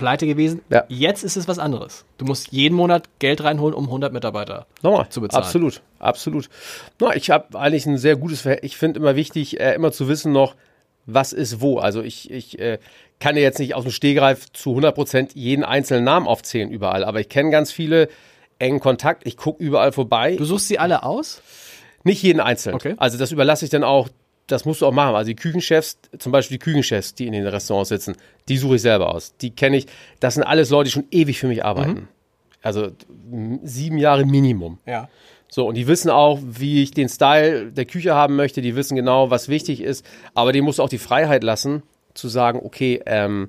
[0.00, 0.62] pleite gewesen.
[0.70, 0.84] Ja.
[0.88, 2.04] Jetzt ist es was anderes.
[2.18, 5.44] Du musst jeden Monat Geld reinholen, um 100 Mitarbeiter Nochmal, zu bezahlen.
[5.44, 6.48] Absolut, absolut.
[6.98, 8.72] Na, ich habe eigentlich ein sehr gutes Verhältnis.
[8.72, 10.56] Ich finde immer wichtig, äh, immer zu wissen noch,
[11.06, 11.78] was ist wo.
[11.78, 12.78] Also ich, ich äh,
[13.20, 17.04] kann ja jetzt nicht aus dem Stehgreif zu 100 Prozent jeden einzelnen Namen aufzählen überall,
[17.04, 18.08] aber ich kenne ganz viele
[18.58, 19.26] engen Kontakt.
[19.26, 20.36] Ich gucke überall vorbei.
[20.36, 21.42] Du suchst sie alle aus?
[22.02, 22.76] Nicht jeden einzelnen.
[22.76, 22.94] Okay.
[22.96, 24.08] Also das überlasse ich dann auch,
[24.52, 25.14] das musst du auch machen.
[25.14, 28.16] Also die Küchenchefs, zum Beispiel die Küchenchefs, die in den Restaurants sitzen,
[28.48, 29.36] die suche ich selber aus.
[29.36, 29.86] Die kenne ich.
[30.20, 32.08] Das sind alles Leute, die schon ewig für mich arbeiten.
[32.62, 32.90] Also
[33.32, 34.78] m- sieben Jahre Minimum.
[34.86, 35.08] Ja.
[35.48, 38.62] So, und die wissen auch, wie ich den Style der Küche haben möchte.
[38.62, 40.04] Die wissen genau, was wichtig ist.
[40.34, 41.82] Aber die musst du auch die Freiheit lassen,
[42.14, 43.48] zu sagen, okay, ähm,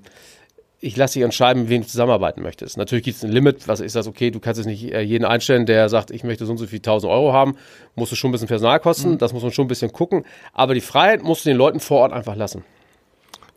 [0.84, 2.76] ich lasse dich entscheiden, mit wem du zusammenarbeiten möchtest.
[2.76, 5.26] Natürlich gibt es ein Limit, was ist das, okay, du kannst jetzt nicht äh, jeden
[5.26, 7.56] einstellen, der sagt, ich möchte so und so viel 1000 Euro haben,
[7.96, 10.26] musst du schon ein bisschen Personal kosten, das muss man schon ein bisschen gucken.
[10.54, 12.64] Aber die Freiheit musst du den Leuten vor Ort einfach lassen.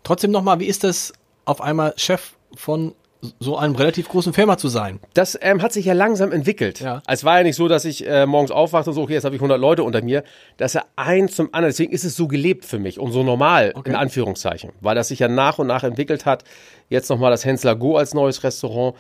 [0.03, 1.15] Trotzdem nochmal, wie ist das,
[1.47, 2.95] auf einmal Chef von
[3.41, 5.01] so einem relativ großen Firma zu sein?
[5.15, 6.81] Das ähm, hat sich ja langsam entwickelt.
[6.81, 7.03] Ja.
[7.07, 9.35] Es war ja nicht so, dass ich äh, morgens aufwachte und so, okay, jetzt habe
[9.35, 10.25] ich 100 Leute unter mir.
[10.57, 11.71] Das ist ja eins zum anderen.
[11.71, 14.71] Deswegen ist es so gelebt für mich und so normal, in Anführungszeichen.
[14.81, 16.45] Weil das sich ja nach und nach entwickelt hat.
[16.89, 18.95] Jetzt nochmal das Hensler Go als neues Restaurant.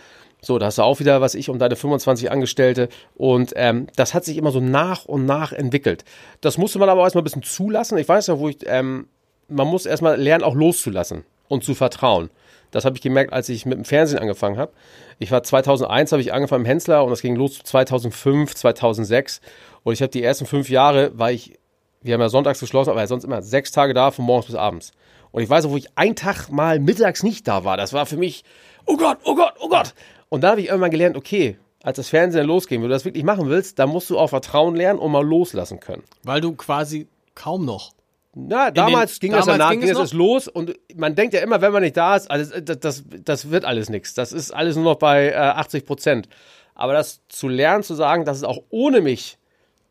[0.44, 2.88] So, da hast du auch wieder, was ich, um deine 25 Angestellte.
[3.14, 6.04] Und ähm, das hat sich immer so nach und nach entwickelt.
[6.40, 7.98] Das musste man aber auch erstmal ein bisschen zulassen.
[7.98, 9.08] Ich weiß ja, wo ich, ähm,
[9.48, 12.30] man muss erstmal lernen, auch loszulassen und zu vertrauen.
[12.74, 14.72] Das habe ich gemerkt, als ich mit dem Fernsehen angefangen habe.
[15.20, 19.40] Ich war 2001, habe ich angefangen im Hensler und das ging los 2005, 2006.
[19.84, 21.56] Und ich habe die ersten fünf Jahre, war ich,
[22.02, 24.90] wir haben ja sonntags geschlossen, aber sonst immer sechs Tage da, von morgens bis abends.
[25.30, 27.76] Und ich weiß auch, wo ich einen Tag mal mittags nicht da war.
[27.76, 28.42] Das war für mich,
[28.86, 29.94] oh Gott, oh Gott, oh Gott.
[30.28, 33.22] Und da habe ich irgendwann gelernt, okay, als das Fernsehen losging, wenn du das wirklich
[33.22, 36.02] machen willst, dann musst du auch Vertrauen lernen und mal loslassen können.
[36.24, 37.06] Weil du quasi
[37.36, 37.92] kaum noch.
[38.34, 41.40] Na, damals ging das damals danach, ging ging es es los und man denkt ja
[41.40, 44.14] immer, wenn man nicht da ist, also das, das, das wird alles nichts.
[44.14, 46.28] Das ist alles nur noch bei äh, 80 Prozent.
[46.74, 49.38] Aber das zu lernen, zu sagen, dass es auch ohne mich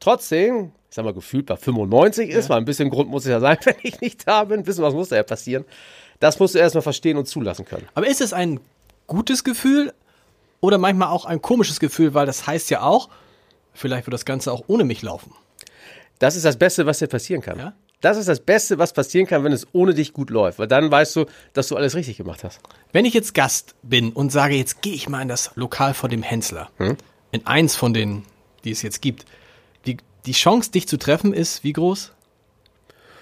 [0.01, 3.39] trotzdem, ich sag mal, gefühlt bei 95 ist, weil ein bisschen Grund muss es ja
[3.39, 4.63] sein, wenn ich nicht da bin.
[4.63, 5.63] Bisschen was muss da ja passieren.
[6.19, 7.87] Das musst du erstmal verstehen und zulassen können.
[7.95, 8.59] Aber ist es ein
[9.07, 9.93] gutes Gefühl
[10.59, 13.09] oder manchmal auch ein komisches Gefühl, weil das heißt ja auch,
[13.73, 15.33] vielleicht wird das Ganze auch ohne mich laufen.
[16.19, 17.59] Das ist das Beste, was dir passieren kann.
[17.59, 17.73] Ja?
[18.03, 20.59] Das ist das Beste, was passieren kann, wenn es ohne dich gut läuft.
[20.59, 22.59] Weil dann weißt du, dass du alles richtig gemacht hast.
[22.91, 26.09] Wenn ich jetzt Gast bin und sage, jetzt gehe ich mal in das Lokal vor
[26.09, 26.69] dem Hensler,
[27.31, 28.25] in eins von denen,
[28.65, 29.25] die es jetzt gibt,
[29.85, 32.11] die, die Chance, dich zu treffen, ist wie groß?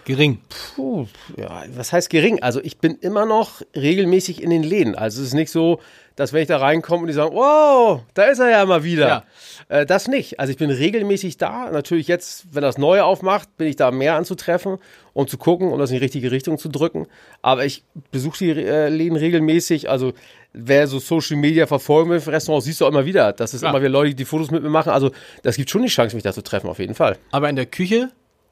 [0.05, 0.39] Gering.
[0.75, 1.05] Puh,
[1.37, 2.41] ja, was heißt gering?
[2.41, 4.95] Also ich bin immer noch regelmäßig in den Läden.
[4.95, 5.79] Also es ist nicht so,
[6.15, 9.07] dass wenn ich da reinkomme und die sagen, wow, da ist er ja mal wieder.
[9.07, 9.23] Ja.
[9.69, 10.39] Äh, das nicht.
[10.39, 11.69] Also ich bin regelmäßig da.
[11.71, 14.77] Natürlich jetzt, wenn das Neue aufmacht, bin ich da mehr anzutreffen
[15.13, 17.07] und zu gucken, um das in die richtige Richtung zu drücken.
[17.41, 19.89] Aber ich besuche die äh, Läden regelmäßig.
[19.89, 20.13] Also
[20.53, 23.31] wer so Social Media verfolgen will, Restaurants, siehst du auch immer wieder.
[23.33, 23.69] Das ist Ja.
[23.69, 24.89] immer wieder Leute, die die Fotos mit mir machen.
[24.91, 25.11] Also
[25.43, 27.17] das gibt schon die Chance, mich da zu treffen, auf jeden Fall.
[27.31, 28.09] Aber in der Küche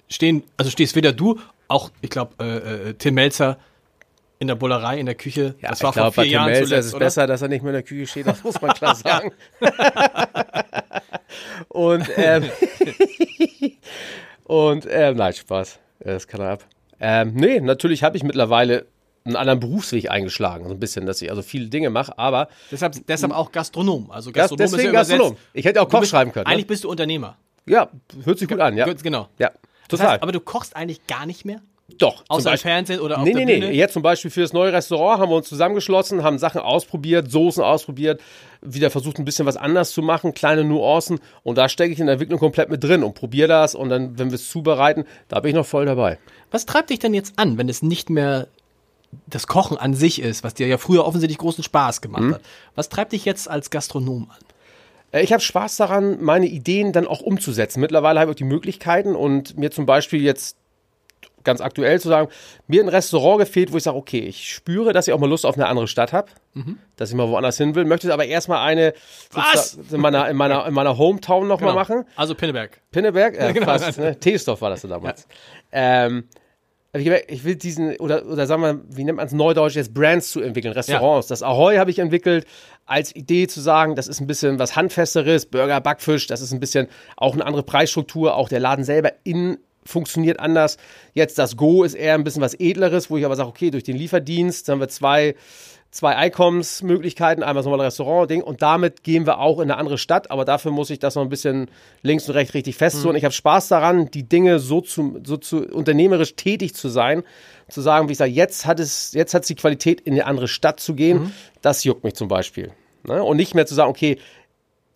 [0.10, 3.58] stehen, also stehst weder du, auch, ich glaube, äh, äh, Tim Melzer
[4.40, 5.56] in der Bullerei, in der Küche.
[5.62, 7.06] das war ich glaub, vor vier bei Tim Jahren Melzer zuletzt, ist es oder?
[7.06, 9.32] besser, dass er nicht mehr in der Küche steht, das muss man klar sagen.
[11.70, 12.50] und ähm,
[14.46, 15.80] und ähm, nein, Spaß.
[16.06, 16.66] Ja, Das kann er ab.
[17.00, 18.86] Ähm, nee, natürlich habe ich mittlerweile
[19.26, 22.96] einen anderen Berufsweg eingeschlagen, so ein bisschen, dass ich also viele Dinge mache, aber Deshalb,
[23.08, 24.10] deshalb auch Gastronom.
[24.12, 25.20] Also Gas- Gastronom ist deswegen ja übersetzt.
[25.20, 25.38] Gastronom.
[25.54, 26.46] Ich hätte auch Koch bist- schreiben können.
[26.48, 26.68] Eigentlich Ne?
[26.68, 27.38] bist du Unternehmer.
[27.66, 27.90] Ja,
[28.24, 28.86] hört sich gut an, ja.
[28.92, 29.28] Genau.
[29.38, 29.52] Ja,
[29.90, 30.14] Das total.
[30.14, 31.62] heißt, aber du kochst eigentlich gar nicht mehr?
[31.98, 32.58] Doch, Außer im.
[32.60, 33.70] Fernsehen oder auf Nee, der nee, Bühne?
[33.72, 33.76] nee.
[33.78, 37.64] Jetzt zum Beispiel für das neue Restaurant haben wir uns zusammengeschlossen, haben Sachen ausprobiert, Soßen
[37.64, 38.22] ausprobiert,
[38.62, 42.06] wieder versucht ein bisschen was anders zu machen, kleine Nuancen und da stecke ich in
[42.06, 45.40] der Entwicklung komplett mit drin und probiere das und dann, wenn wir es zubereiten, da
[45.40, 46.20] bin ich noch voll dabei.
[46.52, 48.48] Was treibt dich denn jetzt an, wenn es nicht mehr
[49.26, 52.34] das Kochen an sich ist, was dir ja früher offensichtlich großen Spaß gemacht Mhm.
[52.36, 52.42] hat?
[52.76, 54.38] Was treibt dich jetzt als Gastronom an?
[55.12, 57.80] Äh, Ich habe Spaß daran, meine Ideen dann auch umzusetzen.
[57.82, 60.58] Mittlerweile habe ich auch die Möglichkeiten und mir zum Beispiel jetzt
[61.46, 62.28] ganz aktuell zu sagen,
[62.68, 65.46] mir ein Restaurant gefehlt, wo ich sage, okay, ich spüre, dass ich auch mal Lust
[65.46, 66.28] auf eine andere Stadt habe,
[66.98, 68.94] dass ich mal woanders hin will, möchte aber erstmal eine
[69.32, 69.80] Was?
[69.90, 72.04] in meiner, in meiner, in meiner Hometown nochmal machen.
[72.18, 72.82] Also Pinneberg.
[72.92, 73.66] Pinneberg, äh, Genau.
[73.68, 74.20] fast, ne?
[74.20, 75.28] Teesdorf war das damals.
[75.72, 76.28] Ähm, aber ich,
[76.94, 80.42] ich will diesen, oder, oder sagen wir, wie nennt man es neudeutsch, jetzt Brands zu
[80.42, 81.28] entwickeln, Restaurants.
[81.28, 82.46] Das Ahoy habe ich entwickelt
[82.86, 86.60] als Idee zu sagen, das ist ein bisschen was Handfesteres, Burger, Backfisch, das ist ein
[86.60, 90.78] bisschen auch eine andere Preisstruktur, auch der Laden selber in funktioniert anders.
[91.14, 93.84] Jetzt das Go ist eher ein bisschen was edleres, wo ich aber sage, okay, durch
[93.84, 95.36] den Lieferdienst haben wir zwei
[95.92, 100.30] zwei Einkommensmöglichkeiten, einmal so ein Restaurant-Ding und damit gehen wir auch in eine andere Stadt,
[100.30, 101.70] aber dafür muss ich das noch ein bisschen
[102.04, 103.16] links und rechts richtig festzurren.
[103.16, 107.24] Ich habe Spaß daran, die Dinge so zu, so zu unternehmerisch tätig zu sein,
[107.70, 110.26] zu sagen, wie ich sage, jetzt hat es, jetzt hat es die Qualität, in eine
[110.26, 111.34] andere Stadt zu gehen.
[111.62, 112.72] Das juckt mich zum Beispiel.
[113.04, 113.24] Ne?
[113.24, 114.18] Und nicht mehr zu sagen, okay,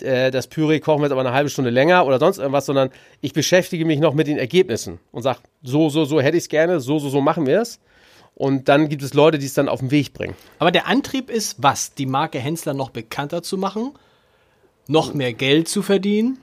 [0.02, 2.90] äh, das Püree kochen wir jetzt aber eine halbe Stunde länger oder sonst irgendwas, sondern
[3.22, 6.50] ich beschäftige mich noch mit den Ergebnissen und sage, so, so, so hätte ich es
[6.50, 7.80] gerne, so, so, so machen wir es.
[8.36, 10.36] Und dann gibt es Leute, die es dann auf den Weg bringen.
[10.60, 11.94] Aber der Antrieb ist was?
[11.94, 13.92] Die Marke Hensler noch bekannter zu machen?
[14.88, 16.40] Noch mehr Geld zu verdienen?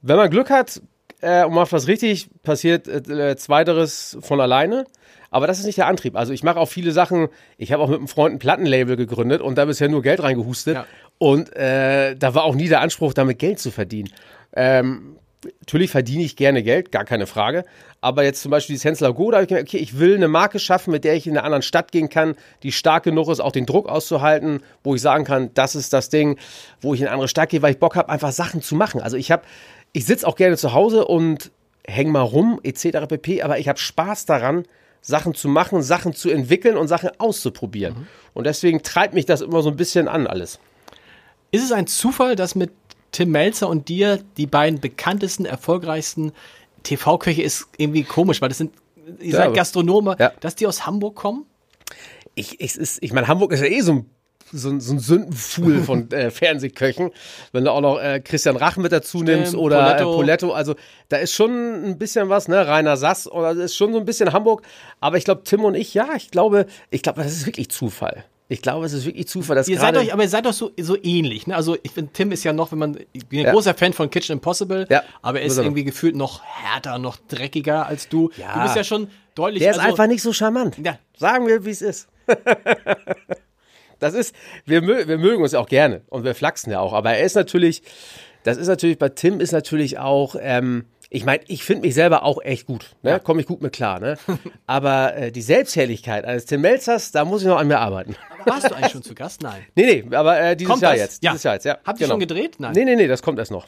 [0.00, 0.80] Wenn man Glück hat
[1.20, 4.86] äh, und macht was richtig, passiert äh, Zweiteres von alleine.
[5.30, 6.16] Aber das ist nicht der Antrieb.
[6.16, 7.28] Also ich mache auch viele Sachen.
[7.58, 10.74] Ich habe auch mit einem Freund ein Plattenlabel gegründet und da bisher nur Geld reingehustet.
[10.74, 10.86] Ja.
[11.18, 14.10] Und äh, da war auch nie der Anspruch, damit Geld zu verdienen.
[14.54, 15.16] Ähm,
[15.60, 17.64] natürlich verdiene ich gerne Geld, gar keine Frage.
[18.00, 20.28] Aber jetzt zum Beispiel die Hensler Go, da habe ich gemerkt, okay, ich will eine
[20.28, 23.40] Marke schaffen, mit der ich in einer anderen Stadt gehen kann, die stark genug ist,
[23.40, 26.38] auch den Druck auszuhalten, wo ich sagen kann, das ist das Ding,
[26.80, 29.00] wo ich in eine andere Stadt gehe, weil ich Bock habe, einfach Sachen zu machen.
[29.00, 29.42] Also ich habe,
[29.92, 31.50] ich sitze auch gerne zu Hause und
[31.86, 33.06] häng mal rum, etc.
[33.08, 33.42] pp.
[33.42, 34.64] Aber ich habe Spaß daran,
[35.00, 38.08] Sachen zu machen, Sachen zu entwickeln und Sachen auszuprobieren.
[38.34, 40.58] Und deswegen treibt mich das immer so ein bisschen an alles.
[41.50, 42.70] Ist es ein Zufall, dass mit
[43.12, 46.32] Tim Melzer und dir die beiden bekanntesten, erfolgreichsten
[46.82, 48.72] TV-Köche ist irgendwie komisch, weil das sind,
[49.20, 50.32] ihr Ja, seid Gastronome, Ja.
[50.40, 51.44] dass die aus Hamburg kommen?
[52.34, 54.10] ich, ich, ist, ich meine, Hamburg ist ja eh so ein,
[54.52, 57.10] so so ein Sündenfuhl von äh, Fernsehköchen.
[57.52, 60.04] Wenn du auch noch äh, Christian Rach mit dazu nimmst Stimmt, oder Poletto.
[60.04, 60.14] Poletto.
[60.14, 60.74] Äh, Poletto, also
[61.08, 62.66] da ist schon ein bisschen was, ne?
[62.66, 64.62] Rainer Sass, oder das ist schon so ein bisschen Hamburg.
[65.00, 68.24] Aber ich glaube, Tim und ich, ja, ich glaube, ich glaube, das ist wirklich Zufall.
[68.50, 70.70] Ich glaube, es ist wirklich Zufall, dass Ihr seid euch, aber ihr seid doch so,
[70.80, 71.54] so ähnlich, ne?
[71.54, 73.52] Also ich finde, Tim ist ja noch, wenn man, ich bin ein Ja.
[73.52, 77.86] großer Fan von Kitchen Impossible, Ja, aber er ist irgendwie gefühlt noch härter, noch dreckiger
[77.86, 78.30] als du.
[78.38, 78.54] Ja.
[78.54, 79.62] Du bist ja schon deutlich.
[79.62, 80.78] Der ist also, einfach nicht so charmant.
[80.82, 80.98] Ja.
[81.18, 82.08] Sagen wir, wie es ist.
[83.98, 84.34] das ist,
[84.64, 87.34] wir, wir mögen uns ja auch gerne und wir flachsen ja auch, aber er ist
[87.34, 87.82] natürlich,
[88.44, 92.22] das ist natürlich, bei Tim ist natürlich auch, ähm, ich meine, ich finde mich selber
[92.22, 93.18] auch echt gut, ne?
[93.20, 94.18] komme ich gut mit klar, ne?
[94.66, 98.14] aber äh, die Selbstherrlichkeit eines Tim Melzers, da muss ich noch an mir arbeiten.
[98.44, 99.42] Warst du eigentlich schon zu Gast?
[99.42, 99.64] Nein.
[99.74, 101.00] Nee, nee, aber äh, dieses Kommt Jahr das?
[101.00, 101.24] jetzt.
[101.24, 101.30] Ja.
[101.32, 101.78] Dieses Jahr jetzt, ja.
[101.84, 102.56] Habt ihr schon gedreht?
[102.58, 102.72] Nein.
[102.74, 103.66] Nee, nee, nee, das kommt erst noch.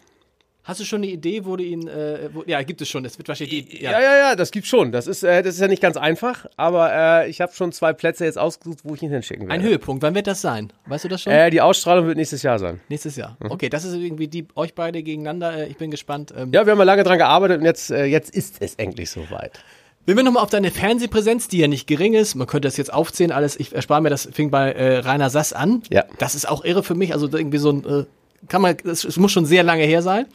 [0.63, 3.17] Hast du schon eine Idee, wo du ihn, äh, wo, ja, gibt es schon, das
[3.17, 4.93] wird wahrscheinlich die, Ja, ja, ja, das gibt's schon.
[4.93, 7.95] Das ist, äh, das ist ja nicht ganz einfach, aber äh, ich habe schon zwei
[7.95, 9.55] Plätze jetzt ausgesucht, wo ich ihn hinschicken werde.
[9.55, 10.71] Ein Höhepunkt, wann wird das sein?
[10.87, 11.33] Weißt du das schon?
[11.33, 12.81] Äh, die Ausstrahlung wird nächstes Jahr sein.
[12.91, 13.39] Nächstes Jahr.
[13.41, 16.35] Okay, das ist irgendwie die, euch beide gegeneinander, äh, ich bin gespannt.
[16.37, 19.11] Ähm, Ja, wir haben ja lange dran gearbeitet und jetzt, äh, jetzt ist es endlich
[19.11, 19.59] soweit.
[20.07, 22.93] Wenn wir nochmal auf deine Fernsehpräsenz, die ja nicht gering ist, man könnte das jetzt
[22.93, 25.83] aufzählen, alles, ich erspare mir das, fing bei äh, Rainer Sass an.
[25.91, 26.05] Ja.
[26.19, 28.05] Das ist auch irre für mich, also irgendwie so ein, äh,
[28.49, 30.27] kann man, es muss schon sehr lange her sein.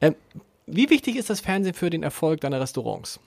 [0.00, 0.14] Ähm,
[0.66, 3.20] wie wichtig ist das Fernsehen für den Erfolg deiner Restaurants?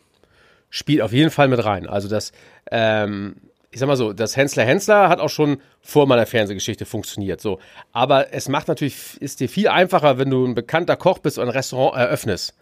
[0.69, 1.87] Spielt auf jeden Fall mit rein.
[1.87, 2.31] Also das,
[2.71, 3.35] ähm,
[3.71, 7.41] ich sag mal so, das Hensler Hensler hat auch schon vor meiner Fernsehgeschichte funktioniert.
[7.41, 7.59] So,
[7.91, 11.45] aber es macht natürlich, ist dir viel einfacher, wenn du ein bekannter Koch bist und
[11.45, 12.55] ein Restaurant eröffnest.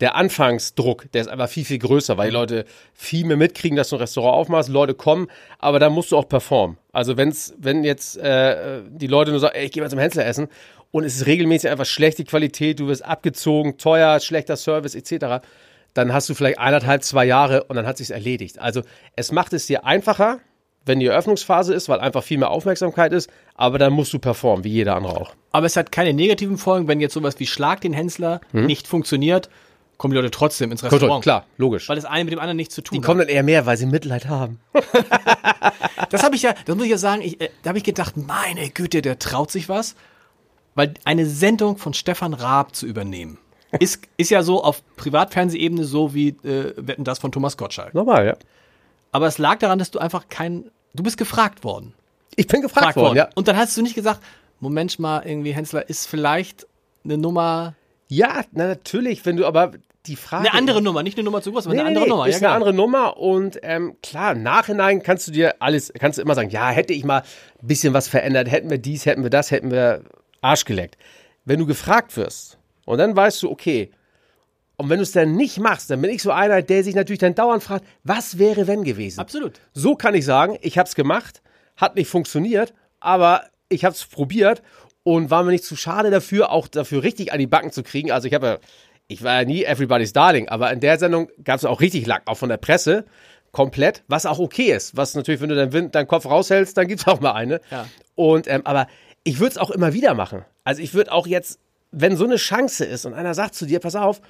[0.00, 3.90] Der Anfangsdruck, der ist einfach viel, viel größer, weil die Leute viel mehr mitkriegen, dass
[3.90, 6.78] du ein Restaurant aufmachst, Leute kommen, aber da musst du auch performen.
[6.92, 10.26] Also wenn's, wenn jetzt äh, die Leute nur sagen, ey, ich gehe mal zum Hensler
[10.26, 10.48] essen
[10.92, 15.44] und es ist regelmäßig einfach schlechte Qualität, du wirst abgezogen, teuer, schlechter Service etc.,
[15.94, 18.58] dann hast du vielleicht eineinhalb, zwei Jahre und dann hat sich's erledigt.
[18.58, 18.82] Also
[19.16, 20.38] es macht es dir einfacher,
[20.86, 24.64] wenn die Eröffnungsphase ist, weil einfach viel mehr Aufmerksamkeit ist, aber dann musst du performen,
[24.64, 25.34] wie jeder andere auch.
[25.50, 29.50] Aber es hat keine negativen Folgen, wenn jetzt sowas wie Schlag den Hensler nicht funktioniert,
[29.98, 31.22] kommen die Leute trotzdem ins Restaurant.
[31.22, 31.88] Klar, logisch.
[31.88, 33.06] Weil das eine mit dem anderen nichts zu tun Die hat.
[33.06, 34.60] kommen dann eher mehr, weil sie Mitleid haben.
[36.10, 38.16] Das habe ich ja, das muss ich ja sagen, ich, äh, da habe ich gedacht,
[38.16, 39.94] meine Güte, der traut sich was.
[40.74, 43.38] Weil eine Sendung von Stefan Raab zu übernehmen,
[43.78, 47.94] ist, ist ja so auf Privatfernsehebene so wie äh, Wetten das von Thomas Gottschalk.
[47.94, 48.36] Normal, ja.
[49.12, 51.94] Aber es lag daran, dass du einfach kein, du bist gefragt worden.
[52.36, 53.28] Ich bin gefragt worden, ja.
[53.34, 54.20] Und dann hast du nicht gesagt,
[54.60, 56.66] Moment mal, irgendwie Hensler ist vielleicht
[57.04, 57.74] eine Nummer,
[58.08, 59.72] Ja, na, natürlich, wenn du aber
[60.06, 60.48] die Frage.
[60.48, 62.26] eine andere Nummer, nicht eine Nummer zu groß, aber Nee, eine andere nee, Nummer.
[62.26, 62.70] Ist ja, eine genau.
[62.70, 66.50] andere Nummer und ähm, klar, im Nachhinein kannst du dir alles, kannst du immer sagen,
[66.50, 67.20] ja, hätte ich mal
[67.60, 70.02] ein bisschen was verändert, hätten wir dies, hätten wir das, hätten wir
[70.42, 70.98] Arsch geleckt.
[71.44, 73.90] Wenn du gefragt wirst und dann weißt du, okay,
[74.76, 77.20] und wenn du es dann nicht machst, dann bin ich so einer, der sich natürlich
[77.20, 79.20] dann dauernd fragt, was wäre wenn gewesen?
[79.20, 79.60] Absolut.
[79.72, 81.42] So kann ich sagen, ich habe es gemacht,
[81.76, 84.62] hat nicht funktioniert, aber ich habe es probiert
[85.04, 88.10] und war mir nicht zu schade dafür, auch dafür richtig an die Backen zu kriegen.
[88.10, 88.60] Also ich habe
[89.08, 92.22] ich war ja nie Everybody's Darling, aber in der Sendung gab es auch richtig Lack,
[92.26, 93.04] auch von der Presse,
[93.50, 94.96] komplett, was auch okay ist.
[94.96, 97.60] Was natürlich, wenn du deinen, Wind, deinen Kopf raushältst, dann gibt's auch mal eine.
[97.70, 97.86] Ja.
[98.14, 98.86] Und ähm, aber
[99.24, 100.44] ich würde es auch immer wieder machen.
[100.64, 101.58] Also ich würde auch jetzt,
[101.90, 104.20] wenn so eine Chance ist und einer sagt zu dir, pass auf,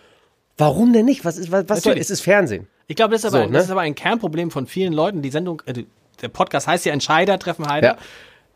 [0.59, 1.25] warum denn nicht?
[1.25, 2.69] Was ist, was, was soll, es ist Fernsehen.
[2.87, 3.59] Ich glaube, das ist, aber, So, ein, ne?
[3.59, 5.23] das ist aber ein Kernproblem von vielen Leuten.
[5.23, 5.85] Die Sendung, äh,
[6.21, 7.89] der Podcast heißt ja Entscheider treffen Heider.
[7.89, 7.99] Ja.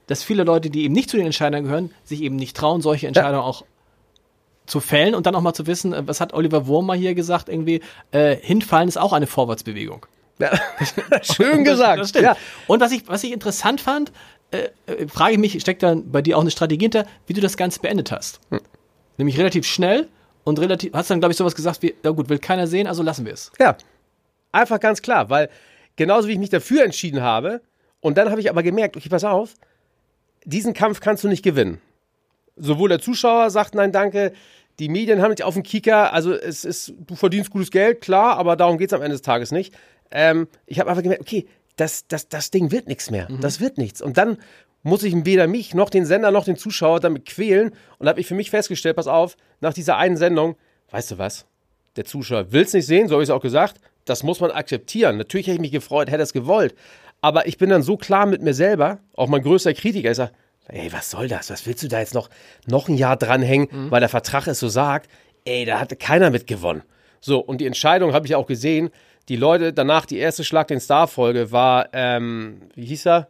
[0.06, 3.08] Dass viele Leute, die eben nicht zu den Entscheidern gehören, sich eben nicht trauen, solche
[3.08, 3.64] Entscheidungen auch
[4.66, 7.14] zu fällen und dann auch mal zu wissen, äh, was hat Oliver Wurm mal hier
[7.14, 10.06] gesagt, irgendwie, äh, hinfallen ist auch eine Vorwärtsbewegung.
[10.38, 10.50] Ja.
[11.22, 12.00] Schön gesagt.
[12.00, 12.24] Das stimmt.
[12.24, 12.36] Ja.
[12.66, 14.12] Und was ich, was ich interessant fand,
[14.50, 17.40] äh, äh, frage ich mich, steckt dann bei dir auch eine Strategie hinter, wie du
[17.40, 18.40] das Ganze beendet hast.
[18.50, 18.60] Hm.
[19.18, 20.08] Nämlich relativ schnell
[20.44, 23.02] und relativ, hast dann, glaube ich, sowas gesagt wie, na gut, will keiner sehen, also
[23.02, 23.50] lassen wir es.
[23.58, 23.76] Ja,
[24.52, 25.48] einfach ganz klar, weil
[25.96, 27.60] genauso wie ich mich dafür entschieden habe,
[28.00, 29.54] und dann habe ich aber gemerkt, okay, pass auf,
[30.44, 31.80] diesen Kampf kannst du nicht gewinnen.
[32.56, 34.32] Sowohl der Zuschauer sagt nein, danke,
[34.78, 38.36] die Medien haben dich auf dem Kicker, also es ist, du verdienst gutes Geld, klar,
[38.36, 39.74] aber darum geht's am Ende des Tages nicht.
[40.10, 43.28] Ähm, ich habe einfach gemerkt, okay, das, das, das Ding wird nichts mehr.
[43.40, 44.00] Das wird nichts.
[44.00, 44.38] Und dann
[44.82, 47.72] muss ich weder mich noch den Sender noch den Zuschauer damit quälen.
[47.98, 50.56] Und habe ich für mich festgestellt, pass auf, nach dieser einen Sendung,
[50.90, 51.46] weißt du was?
[51.96, 53.80] Der Zuschauer will es nicht sehen, so habe ich es auch gesagt.
[54.04, 55.16] Das muss man akzeptieren.
[55.16, 56.74] Natürlich hätte ich mich gefreut, hätte es gewollt.
[57.20, 60.32] Aber ich bin dann so klar mit mir selber, auch mein größter Kritiker, ich sage,
[60.68, 61.50] ey, was soll das?
[61.50, 62.30] Was willst du da jetzt noch,
[62.66, 65.10] noch ein Jahr dranhängen, weil der Vertrag es so sagt?
[65.44, 66.82] Ey, da hatte keiner mit gewonnen.
[67.20, 68.90] So, und die Entscheidung habe ich auch gesehen.
[69.28, 73.28] Die Leute, danach die erste Schlag den Star-Folge war, ähm, wie hieß er?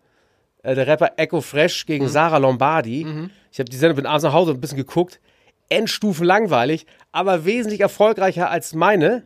[0.63, 3.07] Äh, der Rapper Echo Fresh gegen Sarah Lombardi.
[3.51, 5.21] Ich habe die Sendung bin abends nach Hause ein bisschen geguckt.
[5.69, 9.25] Endstufen langweilig, aber wesentlich erfolgreicher als meine.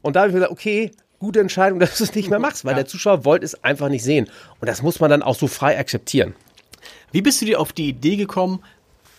[0.00, 2.64] Und da habe ich mir gesagt, okay, gute Entscheidung, dass du es nicht mehr machst,
[2.64, 4.28] weil der Zuschauer wollte es einfach nicht sehen.
[4.60, 6.34] Und das muss man dann auch so frei akzeptieren.
[7.10, 8.62] Wie bist du dir auf die Idee gekommen,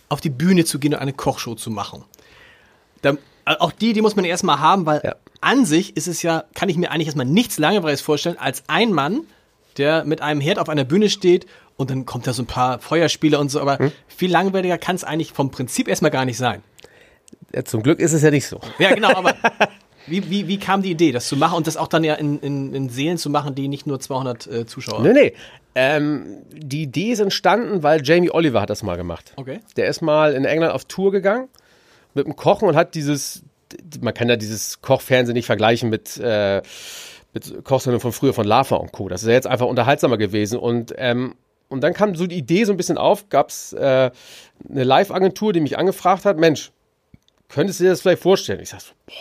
[0.08, 2.04] auf die Bühne zu gehen und eine Kochshow zu machen?
[3.02, 3.10] Da,
[3.44, 5.14] äh, auch die, die muss man erstmal haben, weil Ja.
[5.44, 8.92] An sich ist es ja, kann ich mir eigentlich erstmal nichts Langweiliges vorstellen, als ein
[8.92, 9.22] Mann,
[9.76, 12.78] der mit einem Herd auf einer Bühne steht und dann kommt da so ein paar
[12.78, 13.92] Feuerspiele und so, aber Hm?
[14.08, 16.62] viel langweiliger kann es eigentlich vom Prinzip erstmal gar nicht sein.
[17.54, 18.60] Ja, zum Glück ist es ja nicht so.
[18.78, 19.34] Ja, genau, aber
[20.06, 22.38] wie, wie, wie kam die Idee, das zu machen und das auch dann ja in,
[22.40, 25.32] in, in Seelen zu machen, die nicht nur 200 äh, Zuschauer Nee, nee.
[25.74, 29.32] Ähm, die Idee ist entstanden, weil Jamie Oliver hat das mal gemacht.
[29.36, 29.58] Okay.
[29.76, 31.48] Der ist mal in England auf Tour gegangen
[32.14, 33.42] mit dem Kochen und hat dieses,
[34.00, 36.62] man kann ja dieses Kochfernsehen nicht vergleichen mit, äh,
[37.32, 39.08] mit Kochsendungen von früher von Lava und Co.
[39.08, 41.34] Das ist ja jetzt einfach unterhaltsamer gewesen und ähm,
[41.68, 44.10] und dann kam so die Idee so ein bisschen auf, gab es äh,
[44.68, 46.70] eine Live-Agentur, die mich angefragt hat, Mensch,
[47.48, 48.60] könntest du dir das vielleicht vorstellen?
[48.60, 49.14] Ich sag so, boah,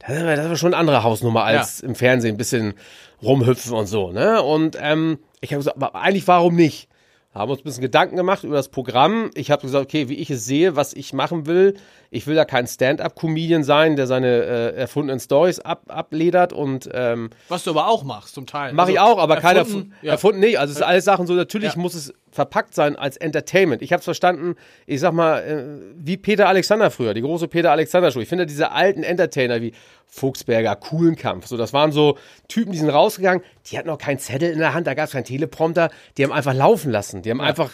[0.00, 2.74] das ist aber, schon eine andere Hausnummer als im Fernsehen, ein bisschen
[3.22, 4.42] rumhüpfen und so, ne?
[4.42, 6.88] Und ähm, ich habe gesagt, aber eigentlich warum nicht?
[7.34, 9.30] Haben uns ein bisschen Gedanken gemacht über das Programm.
[9.34, 11.74] Ich habe gesagt, okay, wie ich es sehe, was ich machen will.
[12.10, 17.30] Ich will da kein Stand-up-Comedian sein, der seine äh, erfundenen Stories ab, abledert und ähm,
[17.48, 18.72] Was du aber auch machst, zum Teil.
[18.72, 20.12] Mache ich Also, auch, aber keiner erfunden, erfunden, ja.
[20.12, 20.58] erfunden nicht.
[20.60, 21.80] Also es sind alles Sachen so, natürlich Ja.
[21.80, 23.82] muss es verpackt sein als Entertainment.
[23.82, 24.54] Ich habe es verstanden,
[24.86, 25.64] ich sag mal, äh,
[25.96, 28.20] wie Peter Alexander früher, die große Peter Alexander Show.
[28.20, 29.72] Ich finde diese alten Entertainer wie
[30.06, 32.16] Fuchsberger, Kuhlenkampf, so das waren so
[32.48, 35.12] Typen, die sind rausgegangen, die hatten noch keinen Zettel in der Hand, da gab es
[35.12, 37.72] keinen Teleprompter, die haben einfach laufen lassen, die haben einfach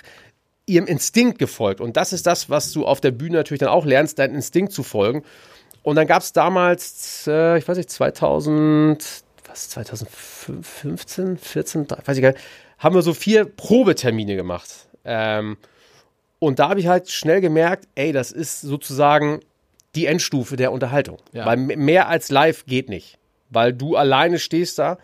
[0.66, 1.80] ihrem Instinkt gefolgt.
[1.80, 4.72] Und das ist das, was du auf der Bühne natürlich dann auch lernst, deinen Instinkt
[4.72, 5.22] zu folgen.
[5.82, 9.04] Und dann gab es damals, äh, ich weiß nicht, 2000,
[9.48, 12.40] was, 2015, 14, drei- weiß ich gar nicht,
[12.78, 14.70] haben wir so vier Probetermine gemacht.
[15.04, 15.56] Ähm,
[16.38, 19.40] und da habe ich halt schnell gemerkt, ey, das ist sozusagen
[19.94, 21.18] die Endstufe der Unterhaltung.
[21.32, 21.46] Ja.
[21.46, 23.18] Weil mehr als live geht nicht.
[23.48, 24.98] Weil du alleine stehst da,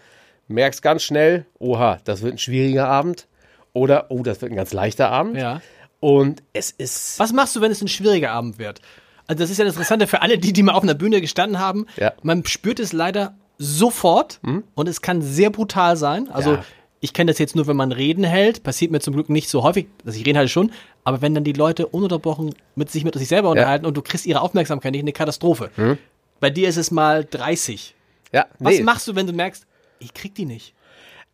[0.48, 3.26] merkst ganz schnell, oha, das wird ein schwieriger Abend.
[3.72, 5.36] Oder, oh, das wird ein ganz leichter Abend.
[5.36, 5.60] Ja.
[6.00, 7.18] Und es ist.
[7.18, 8.80] Was machst du, wenn es ein schwieriger Abend wird?
[9.26, 11.58] Also das ist ja das Interessante für alle, die, die mal auf einer Bühne gestanden
[11.58, 11.86] haben.
[11.96, 12.12] Ja.
[12.22, 14.40] Man spürt es leider sofort
[14.74, 16.30] und es kann sehr brutal sein.
[16.30, 16.64] Also Ja.
[17.00, 18.62] Ich kenne das jetzt nur, wenn man Reden hält.
[18.62, 20.72] Passiert mir zum Glück nicht so häufig, dass ich reden halte schon.
[21.04, 24.26] Aber wenn dann die Leute ununterbrochen mit sich mit sich selber unterhalten und du kriegst
[24.26, 25.98] ihre Aufmerksamkeit nicht, eine Katastrophe.
[26.40, 27.94] Bei dir ist es mal 30.
[28.32, 28.82] Ja, Was nee.
[28.82, 29.66] machst du, wenn du merkst,
[29.98, 30.74] ich krieg die nicht?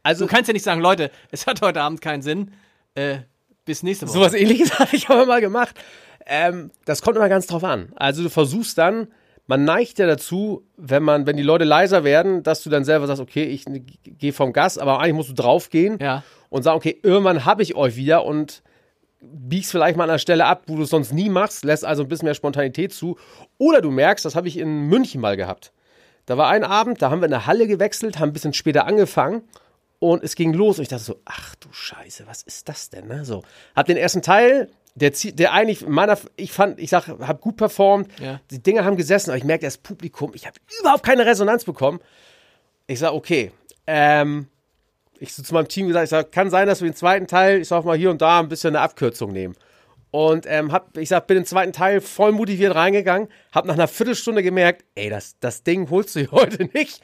[0.03, 2.53] Also, Du kannst ja nicht sagen, Leute, es hat heute Abend keinen Sinn.
[2.95, 3.19] Äh,
[3.65, 4.15] bis nächste Woche.
[4.15, 5.77] Sowas ähnliches habe ich aber mal gemacht.
[6.27, 7.93] Ähm, das kommt immer ganz drauf an.
[7.97, 9.09] Also du versuchst dann,
[9.53, 13.07] man neigt ja dazu, wenn man, wenn die Leute leiser werden, dass du dann selber
[13.07, 16.23] sagst, okay, ich gehe vom Gas, aber eigentlich musst du draufgehen Ja.
[16.49, 18.63] und sagen, okay, irgendwann habe ich euch wieder und
[19.21, 22.03] biegst vielleicht mal an einer Stelle ab, wo du es sonst nie machst, lässt also
[22.03, 23.19] ein bisschen mehr Spontanität zu.
[23.59, 25.75] Oder du merkst, das habe ich in München mal gehabt.
[26.25, 28.87] Da war ein Abend, da haben wir in eine Halle gewechselt, haben ein bisschen später
[28.87, 29.43] angefangen
[29.99, 33.07] und es ging los und ich dachte so, ach du Scheiße, was ist das denn?
[33.07, 33.27] Ne?
[33.27, 33.43] So,
[33.77, 38.09] hab den ersten Teil, der, der eigentlich meiner, ich fand, ich sag, hab gut performt,
[38.21, 38.41] Ja.
[38.51, 42.01] die Dinge haben gesessen, aber ich merkte das Publikum, ich habe überhaupt keine Resonanz bekommen.
[42.87, 43.53] Ich sag, okay,
[43.87, 44.49] ähm,
[45.19, 47.61] ich so zu meinem Team gesagt, ich sag, kann sein, dass wir den zweiten Teil,
[47.61, 49.55] ich sag mal hier und da ein bisschen eine Abkürzung nehmen.
[50.11, 53.89] Und ähm, hab, ich sag, bin den zweiten Teil voll motiviert reingegangen, hab nach einer
[53.89, 57.01] Viertelstunde gemerkt, ey, das, das Ding holst du hier heute nicht.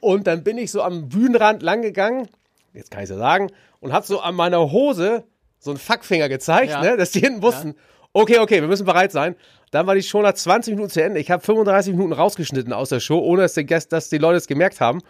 [0.00, 2.28] Und dann bin ich so am Bühnenrand langgegangen,
[2.72, 3.50] jetzt kann ich ja sagen,
[3.80, 5.24] und hab so an meiner Hose
[5.58, 6.80] so einen Fackfinger gezeigt, Ja.
[6.82, 7.74] ne, dass die hinten wussten,
[8.12, 9.34] okay, okay, wir müssen bereit sein.
[9.70, 11.20] Dann war die Show nach 20 Minuten zu Ende.
[11.20, 14.36] Ich habe 35 Minuten rausgeschnitten aus der Show, ohne dass die, Gäste, dass die Leute
[14.38, 15.00] es gemerkt haben.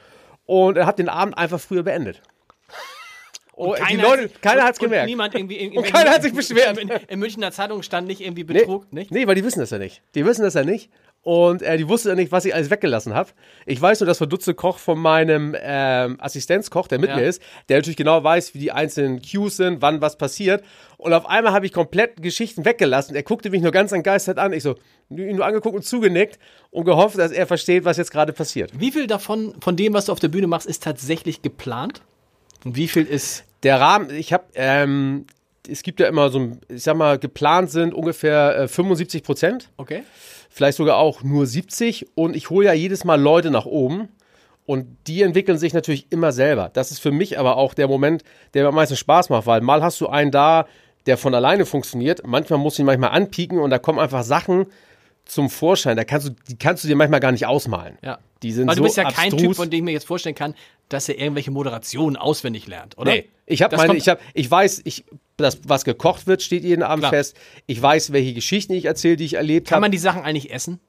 [0.47, 2.23] Und habe den Abend einfach früher beendet.
[3.61, 5.07] Oh, die Leute, keiner hat es und gemerkt.
[5.07, 6.79] Niemand irgendwie, in, Und keiner hat sich beschwert.
[6.79, 9.11] In, in Münchner Zeitung stand nicht irgendwie Nee, Betrug, nicht?
[9.11, 10.01] nee, weil die wissen das ja nicht.
[10.15, 10.91] Die wissen das ja nicht.
[11.23, 13.31] Und äh, die wussten ja nicht, was ich alles weggelassen habe.
[13.67, 17.17] Ich weiß nur, dass Verdutze Koch von meinem ähm, Assistenzkoch, der mit Ja.
[17.17, 20.65] mir ist, der natürlich genau weiß, wie die einzelnen Cues sind, wann was passiert.
[20.97, 23.15] Und auf einmal habe ich komplett Geschichten weggelassen.
[23.15, 24.53] Er guckte mich nur ganz entgeistert an.
[24.55, 24.77] Ich so,
[25.11, 26.39] ihn nur angeguckt und zugenickt
[26.71, 28.71] und gehofft, dass er versteht, was jetzt gerade passiert.
[28.79, 32.01] Wie viel davon, von dem, was du auf der Bühne machst, ist tatsächlich geplant?
[32.65, 33.45] Und wie viel ist.
[33.65, 35.27] Der Rahmen, ich habe, ähm,
[35.69, 39.71] es gibt ja immer so, ein- ich sag mal, geplant sind ungefähr äh, 75 Prozent.
[39.77, 40.05] Okay.
[40.59, 44.09] Vielleicht sogar auch nur 70 und ich hole ja jedes Mal Leute nach oben.
[44.67, 46.69] Und die entwickeln sich natürlich immer selber.
[46.73, 49.61] Das ist für mich aber auch der Moment, der mir am meisten Spaß macht, weil
[49.61, 50.67] mal hast du einen da,
[51.07, 54.67] der von alleine funktioniert, manchmal musst du ihn manchmal anpieken und da kommen einfach Sachen
[55.29, 57.99] zum Vorschein, da kannst du, die kannst du dir manchmal gar nicht ausmalen.
[58.03, 58.19] Ja.
[58.43, 59.43] Die sind Weil du so bist ja kein abstrus.
[59.43, 60.55] Typ, von dem ich mir jetzt vorstellen kann,
[60.89, 63.13] dass er irgendwelche Moderationen auswendig lernt, oder?
[63.13, 65.05] Nee, ich habe meine, ich habe, ich weiß, ich,
[65.37, 67.13] das, was gekocht wird, steht jeden Abend Klar.
[67.13, 67.37] fest.
[67.67, 69.83] Ich weiß, welche Geschichten ich erzähle, die ich erlebt Kann habe.
[69.83, 70.81] man die Sachen eigentlich essen?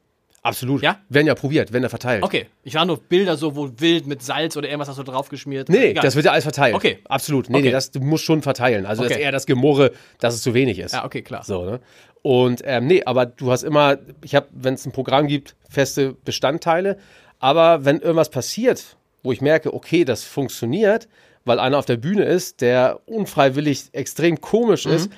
[0.41, 0.81] Absolut.
[0.81, 0.99] Ja?
[1.09, 2.23] Werden ja probiert, werden ja verteilt.
[2.23, 2.45] Okay.
[2.63, 5.67] Ich sah nur Bilder so, wo wild mit Salz oder irgendwas hast du draufgeschmiert.
[5.69, 6.03] Nee, Egal.
[6.03, 6.75] das wird ja alles verteilt.
[6.75, 6.99] Okay.
[7.09, 7.49] Absolut.
[7.49, 7.65] Nee, Okay.
[7.67, 8.85] nee, das du musst schon verteilen.
[8.85, 9.19] Also das Okay.
[9.19, 10.93] ist eher das Gemurre, dass es zu wenig ist.
[10.93, 11.43] Ja, okay, klar.
[11.43, 11.79] So, ne?
[12.21, 16.13] Und ähm, nee, aber du hast immer, ich habe, wenn es ein Programm gibt, feste
[16.25, 16.97] Bestandteile.
[17.39, 21.07] Aber wenn irgendwas passiert, wo ich merke, okay, das funktioniert,
[21.45, 24.91] weil einer auf der Bühne ist, der unfreiwillig extrem komisch Mhm.
[24.93, 25.11] ist,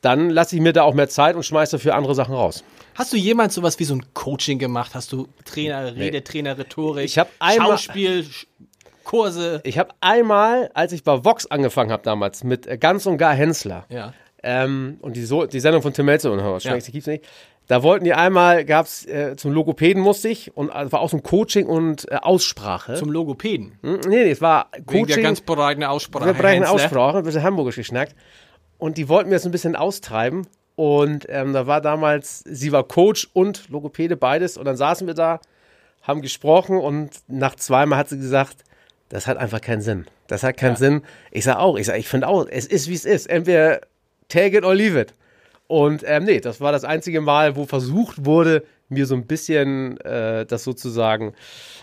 [0.00, 2.62] dann lasse ich mir da auch mehr Zeit und schmeiße dafür andere Sachen raus.
[2.98, 4.94] Hast du jemals sowas wie so ein Coaching gemacht?
[4.94, 8.46] Hast du Trainer, Redetrainer, Rhetorik, Ich hab einmal- Schauspiel, Sch-
[9.04, 9.60] Kurse?
[9.64, 13.34] Ich habe einmal, als ich bei Vox angefangen habe damals, mit äh, Ganz und Gar
[13.34, 14.12] Hensler, Ja.
[14.42, 16.76] Ähm, und die, so die Sendung von Tim Melzer und Horst Ja.
[16.76, 17.24] Gibt's nicht.
[17.66, 21.16] Da wollten die einmal, gab's äh, zum Logopäden musste ich und äh, war auch so
[21.18, 22.94] ein Coaching und äh, Aussprache.
[22.94, 23.78] Zum Logopäden.
[23.82, 25.22] Hm, nee, nee, es war Wegen der Coaching.
[25.22, 26.26] ganz breiten Aussprache.
[26.38, 26.72] wir Hensler.
[26.72, 28.14] Aussprache, ein bisschen hamburgisch geschnackt.
[28.78, 30.46] Und die wollten mir das ein bisschen austreiben.
[30.78, 34.56] Und ähm, da war damals, sie war Coach und Logopäde, beides.
[34.56, 35.40] Und dann saßen wir da,
[36.02, 38.58] haben gesprochen und nach zweimal hat sie gesagt,
[39.08, 40.06] das hat einfach keinen Sinn.
[40.28, 41.02] Das hat keinen Sinn.
[41.32, 43.28] Ich sage auch, ich sage, ich finde auch, es ist wie es ist.
[43.28, 43.80] Entweder
[44.28, 45.14] take it or leave it.
[45.66, 50.00] Und ähm, nee, das war das einzige Mal, wo versucht wurde, mir so ein bisschen
[50.02, 51.34] äh, das sozusagen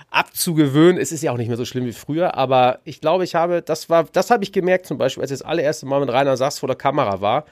[0.09, 1.01] abzugewöhnen.
[1.01, 3.61] Es ist ja auch nicht mehr so schlimm wie früher, aber ich glaube, ich habe,
[3.61, 6.37] das war, das habe ich gemerkt, zum Beispiel, als ich das allererste Mal mit Rainer
[6.37, 7.43] Sachs vor der Kamera war.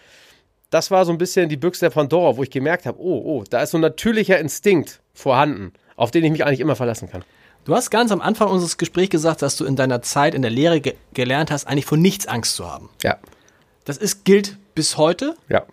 [0.74, 3.44] Das war so ein bisschen die Büchse der Pandora, wo ich gemerkt habe, oh, oh,
[3.48, 7.24] da ist so ein natürlicher Instinkt vorhanden, auf den ich mich eigentlich immer verlassen kann.
[7.64, 10.50] Du hast ganz am Anfang unseres Gesprächs gesagt, dass du in deiner Zeit in der
[10.50, 12.90] Lehre ge gelernt hast, eigentlich vor nichts Angst zu haben.
[13.04, 13.20] Ja,
[13.86, 15.36] Das ist, gilt bis heute.
[15.48, 15.64] ja.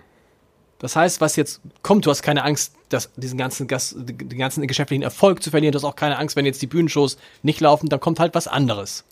[0.80, 4.66] Das heißt, was jetzt kommt, du hast keine Angst, dass diesen ganzen, Gas, den ganzen
[4.66, 5.72] geschäftlichen Erfolg zu verlieren.
[5.72, 8.48] Du hast auch keine Angst, wenn jetzt die Bühnenshows nicht laufen, dann kommt halt was
[8.48, 9.04] anderes.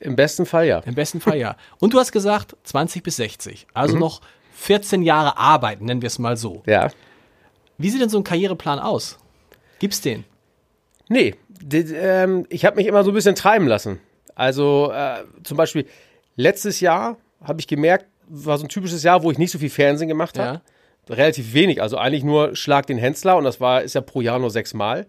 [0.00, 0.78] Im besten Fall ja.
[0.80, 1.56] Im besten Fall ja.
[1.80, 3.66] Und du hast gesagt, 20 bis 60.
[3.74, 4.20] Also noch
[4.58, 6.62] 14 Jahre arbeiten, nennen wir es mal so.
[6.66, 6.90] Ja.
[7.78, 9.18] Wie sieht denn so ein Karriereplan aus?
[9.78, 10.24] Gibt's den?
[11.08, 11.36] Nee,
[11.72, 14.00] ähm, ich habe mich immer so ein bisschen treiben lassen.
[14.34, 15.86] Also äh, zum Beispiel
[16.36, 19.70] letztes Jahr habe ich gemerkt, war so ein typisches Jahr, wo ich nicht so viel
[19.70, 20.60] Fernsehen gemacht habe.
[21.08, 21.14] Ja.
[21.14, 24.38] Relativ wenig, also eigentlich nur Schlag den Hensler und das war ist ja pro Jahr
[24.38, 25.06] nur sechsmal.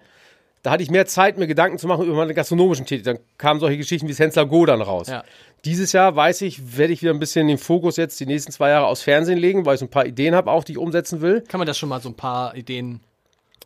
[0.70, 3.18] Da hatte ich mehr Zeit, mir Gedanken zu machen über meine gastronomischen Tätigkeiten.
[3.18, 5.08] Dann kamen solche Geschichten wie das Hensler Go dann raus.
[5.08, 5.24] Ja.
[5.66, 8.70] Dieses Jahr weiß ich, werde ich wieder ein bisschen den Fokus jetzt die nächsten zwei
[8.70, 11.22] Jahre aufs Fernsehen legen, weil ich so ein paar Ideen habe, auch die ich umsetzen
[11.22, 11.42] will.
[11.48, 13.00] Kann man das schon mal so ein paar Ideen.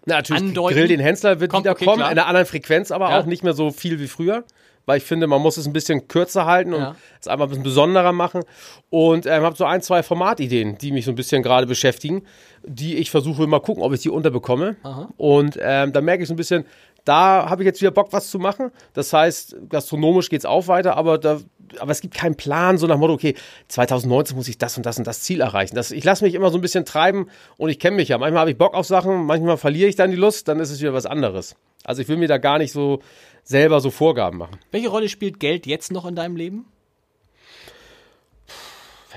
[0.05, 0.77] Na, natürlich, andeuten.
[0.77, 2.09] Grill den Hensler wird Kommt, wieder okay, kommen, klar.
[2.13, 3.19] in einer anderen Frequenz, aber Ja.
[3.19, 4.45] auch nicht mehr so viel wie früher.
[4.85, 6.95] Weil ich finde, man muss es ein bisschen kürzer halten und Ja.
[7.21, 8.41] es einfach ein bisschen besonderer machen.
[8.89, 12.23] Und ähm, habe so ein, zwei Formatideen, die mich so ein bisschen gerade beschäftigen,
[12.65, 14.75] die ich versuche mal gucken, ob ich die unterbekomme.
[15.15, 16.65] Und ähm, da merke ich so ein bisschen,
[17.05, 18.71] da habe ich jetzt wieder Bock, was zu machen.
[18.93, 21.39] Das heißt, gastronomisch geht's auch weiter, aber da,
[21.79, 23.35] aber es gibt keinen Plan, so nach Motto, okay,
[23.67, 25.75] 2019 muss ich das und das und das Ziel erreichen.
[25.75, 27.27] Das, ich lasse mich immer so ein bisschen treiben
[27.57, 28.17] und ich kenne mich ja.
[28.17, 30.79] Manchmal habe ich Bock auf Sachen, manchmal verliere ich dann die Lust, dann ist es
[30.79, 31.55] wieder was anderes.
[31.83, 33.01] Also ich will mir da gar nicht so
[33.43, 34.57] selber so Vorgaben machen.
[34.71, 36.65] Welche Rolle spielt Geld jetzt noch in deinem Leben?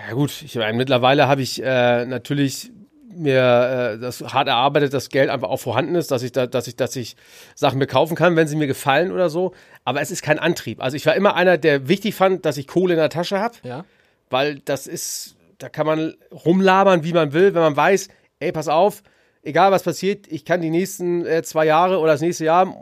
[0.09, 2.71] Ja gut, ich meine, mittlerweile habe ich äh, natürlich
[3.19, 6.67] mir äh, das hart erarbeitet, dass Geld einfach auch vorhanden ist, dass ich da, dass
[6.69, 7.17] ich, dass ich
[7.55, 9.53] Sachen mir kaufen kann, wenn sie mir gefallen oder so.
[9.85, 10.83] Aber es ist kein Antrieb.
[10.83, 13.55] Also ich war immer einer, der wichtig fand, dass ich Kohle in der Tasche habe,
[13.63, 13.85] Ja.
[14.31, 18.09] weil das ist, da kann man rumlabern, wie man will, wenn man weiß,
[18.41, 19.03] ey, pass auf,
[19.43, 22.75] egal was passiert, ich kann die nächsten äh, zwei Jahre oder das nächste Jahr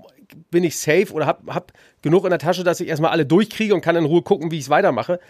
[0.50, 1.72] bin ich safe oder hab, hab
[2.02, 4.56] genug in der Tasche, dass ich erstmal alle durchkriege und kann in Ruhe gucken, wie
[4.58, 5.20] ich es weitermache.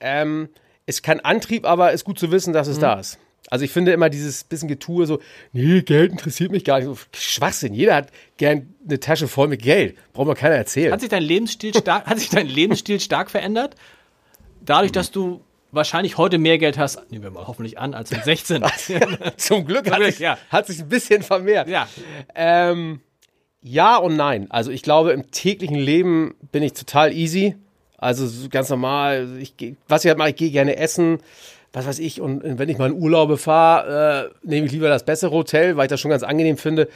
[0.00, 0.48] Ähm,
[0.86, 3.18] ist kein Antrieb, aber ist gut zu wissen, dass es da ist.
[3.48, 5.20] Also ich finde immer dieses bisschen Getue so,
[5.52, 6.86] nee, Geld interessiert mich gar nicht.
[6.86, 9.96] So, Schwachsinn, jeder hat gern eine Tasche voll mit Geld.
[10.12, 10.92] Braucht mir keiner erzählen.
[10.92, 13.74] Hat sich dein Lebensstil stark, hat sich dein Lebensstil stark verändert?
[14.64, 18.22] Dadurch, dass du wahrscheinlich heute mehr Geld hast, nehmen wir mal hoffentlich an, als mit
[18.24, 18.64] 16.
[19.36, 20.38] Zum Glück hat sich, ja.
[20.50, 21.68] hat sich ein bisschen vermehrt.
[21.68, 21.88] ja.
[22.34, 23.00] Ähm,
[23.62, 24.50] ja und nein.
[24.50, 27.56] Also ich glaube, im täglichen Leben bin ich total easy.
[27.96, 29.38] Also so ganz normal.
[29.40, 29.54] Ich,
[29.88, 31.18] was ich halt mache, ich gehe gerne essen,
[31.72, 32.20] was weiß ich.
[32.20, 35.86] Und wenn ich mal in Urlaube fahre, äh, nehme ich lieber das bessere Hotel, weil
[35.86, 36.88] ich das schon ganz angenehm finde.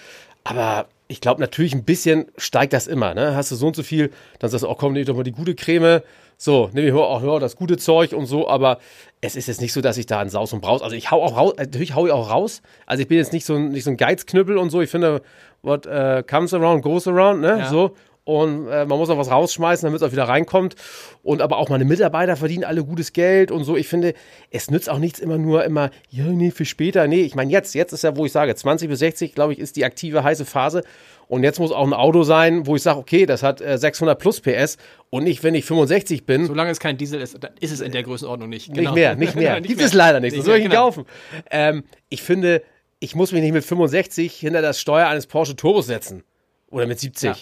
[0.44, 3.14] Aber ich glaube, natürlich ein bisschen steigt das immer.
[3.14, 3.34] Ne?
[3.34, 5.22] Hast du so und so viel, dann sagst du, oh komm, nehme ich doch mal
[5.22, 6.02] die gute Creme.
[6.38, 8.48] So, nehme ich auch ja, das gute Zeug und so.
[8.48, 8.78] Aber
[9.20, 11.22] es ist jetzt nicht so, dass ich da in Saus und Braus, also ich hau
[11.22, 12.60] auch raus, natürlich hau ich auch raus.
[12.84, 14.82] Also ich bin jetzt nicht so ein, nicht so ein Geizknüppel und so.
[14.82, 15.22] Ich finde,
[15.62, 17.58] what äh, comes around goes around, ne?
[17.60, 17.68] Ja.
[17.70, 17.96] So.
[18.26, 20.74] Und äh, man muss auch was rausschmeißen, damit es auch wieder reinkommt.
[21.22, 23.76] Und aber auch meine Mitarbeiter verdienen alle gutes Geld und so.
[23.76, 24.14] Ich finde,
[24.50, 27.06] es nützt auch nichts immer nur immer, ja, nee, für später.
[27.06, 29.60] Nee, ich meine, jetzt, jetzt ist ja, wo ich sage, 20 bis 60, glaube ich,
[29.60, 30.82] ist die aktive heiße Phase.
[31.28, 34.18] Und jetzt muss auch ein Auto sein, wo ich sage, okay, das hat äh, 600
[34.18, 34.76] plus PS.
[35.08, 37.92] Und nicht, wenn ich 65 bin, Solange es kein Diesel ist, dann ist es in
[37.92, 38.74] der Größenordnung nicht.
[38.74, 39.60] nicht mehr, nicht mehr.
[39.60, 40.34] Nicht Gibt es leider nicht.
[40.34, 40.86] Nicht soll ich ihn genau.
[40.86, 41.04] kaufen.
[41.48, 42.64] Ähm, ich finde,
[42.98, 46.24] ich muss mich nicht mit 65 hinter das Steuer eines Porsche Turbos setzen.
[46.72, 47.28] Oder mit 70.
[47.28, 47.36] Ja.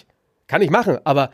[0.47, 1.31] Kann ich machen, aber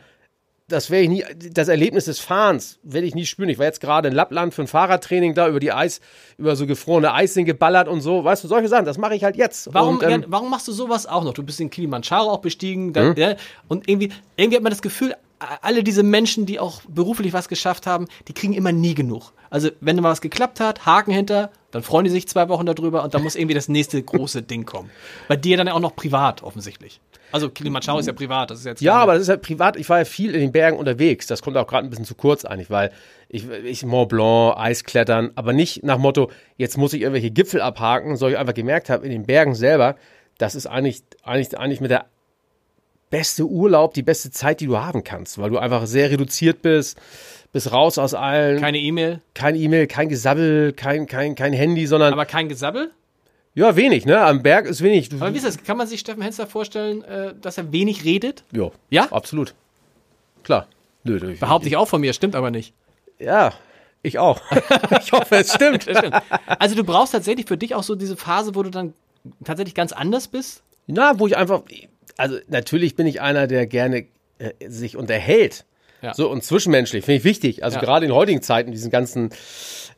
[0.68, 3.48] das werde ich nie, das Erlebnis des Fahrens werde ich nie spüren.
[3.48, 6.00] Ich war jetzt gerade in Lappland für ein Fahrradtraining da über die Eis,
[6.38, 8.24] über so gefrorene Eising geballert und so.
[8.24, 9.68] Weißt du, solche Sachen, das mache ich halt jetzt.
[9.72, 11.34] Warum, und, ähm, warum machst du sowas auch noch?
[11.34, 12.92] Du bist den Kilimanjaro auch bestiegen.
[12.92, 13.36] Da, ja,
[13.68, 15.14] und irgendwie, irgendwie hat man das Gefühl,
[15.60, 19.32] alle diese Menschen, die auch beruflich was geschafft haben, die kriegen immer nie genug.
[19.50, 23.02] Also, wenn mal was geklappt hat, Haken hinter, dann freuen die sich zwei Wochen darüber
[23.02, 24.90] und dann muss irgendwie das nächste große Ding kommen.
[25.28, 27.00] Bei dir dann auch noch privat, offensichtlich.
[27.32, 28.80] Also, Kilimanjaro ist ja privat, das ist jetzt.
[28.82, 29.76] Ja, aber das ist ja privat.
[29.76, 31.26] Ich war ja viel in den Bergen unterwegs.
[31.26, 32.92] Das kommt auch gerade ein bisschen zu kurz eigentlich, weil
[33.28, 38.16] ich, ich Mont Blanc, Eisklettern, aber nicht nach Motto, jetzt muss ich irgendwelche Gipfel abhaken,
[38.16, 39.96] sondern ich einfach gemerkt habe, in den Bergen selber,
[40.38, 42.06] das ist eigentlich, eigentlich, eigentlich mit der
[43.10, 46.98] beste Urlaub, die beste Zeit, die du haben kannst, weil du einfach sehr reduziert bist,
[47.52, 52.12] bist raus aus allen, Keine E-Mail, kein E-Mail, kein Gesabbel, kein, kein, kein Handy, sondern
[52.12, 52.90] aber kein Gesabbel?
[53.54, 54.18] Ja, wenig, ne?
[54.20, 55.10] Am Berg ist wenig.
[55.12, 55.62] Aber wie ist das?
[55.62, 58.44] Kann man sich Steffen Hensler vorstellen, äh, dass er wenig redet?
[58.52, 59.08] Ja, Ja?
[59.10, 59.54] absolut.
[60.42, 60.66] Klar.
[61.04, 62.72] Nö, Behaupte ich auch von mir, stimmt aber nicht.
[63.18, 63.52] Ja,
[64.02, 64.40] ich auch.
[65.00, 65.82] ich hoffe, es stimmt.
[65.90, 66.14] Stimmt.
[66.46, 68.94] Also du brauchst tatsächlich für dich auch so diese Phase, wo du dann
[69.44, 70.62] tatsächlich ganz anders bist?
[70.86, 71.62] Na, wo ich einfach,
[72.16, 74.06] also natürlich bin ich einer, der gerne
[74.38, 75.64] äh, sich unterhält.
[76.02, 76.14] Ja.
[76.14, 77.62] So und zwischenmenschlich finde ich wichtig.
[77.62, 77.82] Also Ja.
[77.82, 79.30] gerade in heutigen Zeiten, diesen ganzen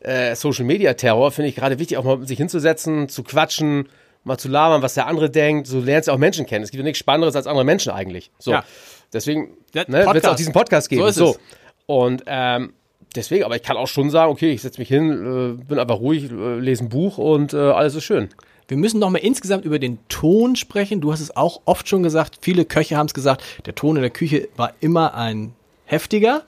[0.05, 3.88] äh, Social Media Terror, finde ich gerade wichtig, auch mal sich hinzusetzen, zu quatschen,
[4.24, 5.66] mal zu labern, was der andere denkt.
[5.66, 6.64] So lernst du auch Menschen kennen.
[6.64, 8.30] Es gibt ja nichts Spannenderes als andere Menschen eigentlich.
[8.38, 8.52] So.
[8.52, 8.64] Ja.
[9.12, 11.02] Deswegen ne, wird es auch diesen Podcast geben.
[11.02, 11.40] So ist es.
[11.86, 12.72] Und ähm,
[13.14, 16.00] deswegen, aber ich kann auch schon sagen, okay, ich setze mich hin, äh, bin einfach
[16.00, 18.28] ruhig, äh, lese ein Buch und äh, alles ist schön.
[18.66, 21.02] Wir müssen noch mal insgesamt über den Ton sprechen.
[21.02, 22.38] Du hast es auch oft schon gesagt.
[22.40, 23.44] Viele Köche haben es gesagt.
[23.66, 26.44] Der Ton in der Küche war immer ein heftiger.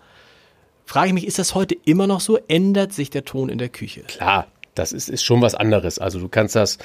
[0.86, 2.38] Frage ich mich, ist das heute immer noch so?
[2.48, 4.02] Ändert sich der Ton in der Küche?
[4.02, 5.98] Klar, das ist, ist schon was anderes.
[5.98, 6.78] Also du kannst das,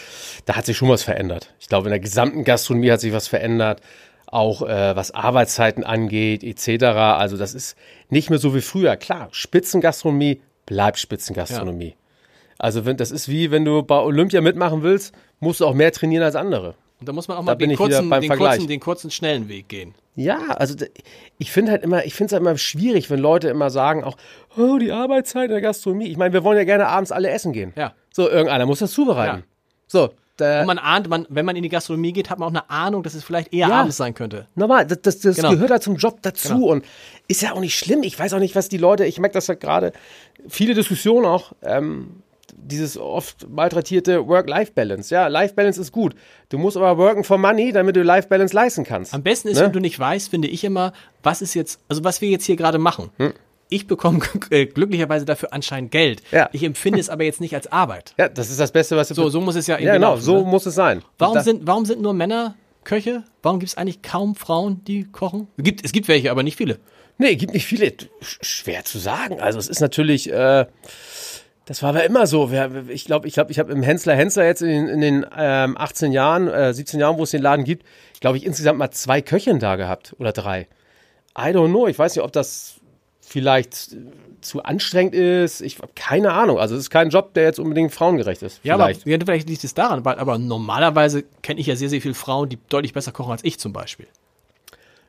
[0.46, 1.54] da hat sich schon was verändert.
[1.60, 3.82] Ich glaube, in der gesamten Gastronomie hat sich was verändert.
[4.26, 6.84] Auch äh, was Arbeitszeiten angeht, etc.
[6.86, 7.78] Also das ist
[8.10, 8.96] nicht mehr so wie früher.
[8.96, 11.96] Klar, Spitzengastronomie bleibt Spitzengastronomie.
[12.58, 15.92] Also wenn, das ist wie, wenn du bei Olympia mitmachen willst, musst du auch mehr
[15.92, 16.76] trainieren als andere.
[17.02, 19.94] Und da muss man auch mal den kurzen, den, kurzen, den kurzen, schnellen Weg gehen.
[20.16, 20.76] Ja, also
[21.40, 24.18] ich finde halt immer, ich finde es halt immer schwierig, wenn Leute immer sagen, auch,
[24.56, 26.08] oh, die Arbeitszeit in der Gastronomie.
[26.08, 27.74] Ich meine, wir wollen ja gerne abends alle essen gehen.
[27.76, 27.94] Ja.
[28.14, 29.38] So, irgendeiner muss das zubereiten.
[29.40, 29.44] Ja.
[29.88, 32.52] So, da, Und man ahnt, man, wenn man in die Gastronomie geht, hat man auch
[32.54, 33.80] eine Ahnung, dass es vielleicht eher Ja.
[33.82, 34.46] abends sein könnte.
[34.56, 35.50] normal, das, das, das Genau.
[35.52, 36.68] gehört halt zum Job dazu Genau.
[36.68, 36.86] und
[37.28, 38.04] ist ja auch nicht schlimm.
[38.04, 39.92] Ich weiß auch nicht, was die Leute, ich merke das ja gerade,
[40.48, 42.22] viele Diskussionen auch, ähm,
[42.64, 45.14] dieses oft malträtierte Work-Life-Balance.
[45.14, 46.14] Ja, Life-Balance ist gut.
[46.50, 49.14] Du musst aber worken for money, damit du Life-Balance leisten kannst.
[49.14, 49.66] Am besten ist, Ne?
[49.66, 50.94] wenn du nicht weißt, finde ich immer,
[51.24, 53.10] was ist jetzt, also was wir jetzt hier gerade machen.
[53.18, 53.34] Hm.
[53.70, 56.22] Ich bekomme äh, glücklicherweise dafür anscheinend Geld.
[56.32, 56.50] Ja.
[56.52, 58.14] Ich empfinde es aber jetzt nicht als Arbeit.
[58.18, 60.22] Ja, das ist das Beste, was du So, so muss es ja Ja, genau, laufen,
[60.24, 60.44] so ne?
[60.44, 61.02] muss es sein.
[61.18, 63.24] Warum sind, warum sind nur Männer Köche?
[63.44, 65.48] Warum gibt es eigentlich kaum Frauen, die kochen?
[65.58, 66.80] Es gibt, es gibt welche, aber nicht viele.
[67.18, 67.86] Nee, gibt nicht viele.
[67.88, 69.40] Sch- Schwer zu sagen.
[69.40, 70.66] Also es ist natürlich, äh,
[71.66, 72.52] das war aber immer so.
[72.90, 76.12] Ich glaube, ich, glaub, ich habe im Hensler Hensler jetzt in, in den ähm, 18
[76.12, 77.86] Jahren, äh, 17 Jahren, wo es den Laden gibt,
[78.20, 80.68] glaube ich, insgesamt mal zwei Köchinnen da gehabt oder drei.
[81.38, 81.88] I don't know.
[81.88, 82.76] Ich weiß nicht, ob das
[83.22, 83.96] vielleicht
[84.42, 85.62] zu anstrengend ist.
[85.62, 86.60] Ich habe keine Ahnung.
[86.60, 88.60] Also es ist kein Job, der jetzt unbedingt frauengerecht ist.
[88.64, 89.06] Ja, aber Vielleicht.
[89.06, 92.50] ja, vielleicht liegt es daran, weil, aber normalerweise kenne ich ja sehr, sehr viele Frauen,
[92.50, 94.08] die deutlich besser kochen als ich zum Beispiel.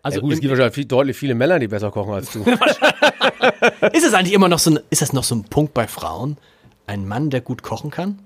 [0.03, 2.41] Also ja, gut, es gibt wahrscheinlich viel, deutlich viele Männer, die besser kochen als du.
[3.93, 6.39] ist es eigentlich immer noch so ein, ist das noch so ein Punkt bei Frauen?
[6.87, 8.19] Ein Mann, der gut kochen kann?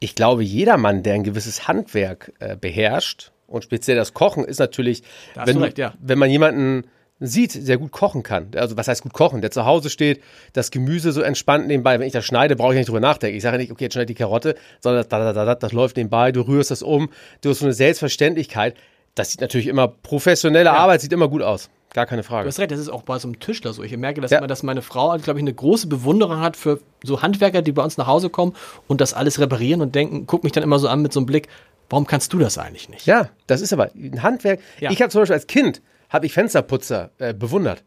[0.00, 4.58] Ich glaube, jeder Mann, der ein gewisses Handwerk äh, beherrscht und speziell das Kochen ist
[4.58, 5.02] natürlich,
[5.34, 5.92] wenn, recht, ja.
[6.00, 6.84] wenn man jemanden
[7.20, 10.20] sieht, der gut kochen kann, also was heißt gut kochen, der zu Hause steht,
[10.52, 13.36] das Gemüse so entspannt nebenbei, wenn ich das schneide, brauche ich nicht drüber nachdenken.
[13.36, 15.72] Ich sage nicht, okay, jetzt schneide ich die Karotte, sondern da, da, da, da, das
[15.72, 17.10] läuft nebenbei, du rührst das um,
[17.42, 18.74] du hast so eine Selbstverständlichkeit.
[19.14, 21.70] Das sieht natürlich immer, professionelle Arbeit sieht immer gut aus.
[21.92, 22.48] Gar keine Du Frage.
[22.48, 23.84] hast recht, das ist auch bei so einem Tischler so.
[23.84, 24.38] Ich merke das Ja.
[24.38, 27.84] immer, dass meine Frau, glaube ich, eine große Bewunderung hat für so Handwerker, die bei
[27.84, 28.54] uns nach Hause kommen
[28.88, 31.26] und das alles reparieren und denken, guck mich dann immer so an mit so einem
[31.26, 31.46] Blick,
[31.88, 33.06] warum kannst du das eigentlich nicht?
[33.06, 34.58] Ja, das ist aber ein Handwerk.
[34.80, 34.90] Ja.
[34.90, 37.84] Ich habe zum Beispiel als Kind habe ich Fensterputzer äh, bewundert,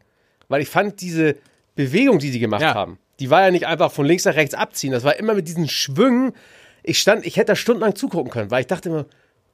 [0.48, 1.36] weil ich fand diese
[1.74, 2.72] Bewegung, die sie gemacht Ja.
[2.74, 4.92] haben, die war ja nicht einfach von links nach rechts abziehen.
[4.92, 6.32] Das war immer mit diesen Schwüngen.
[6.82, 9.04] Ich stand, ich hätte da stundenlang zugucken können, weil ich dachte immer,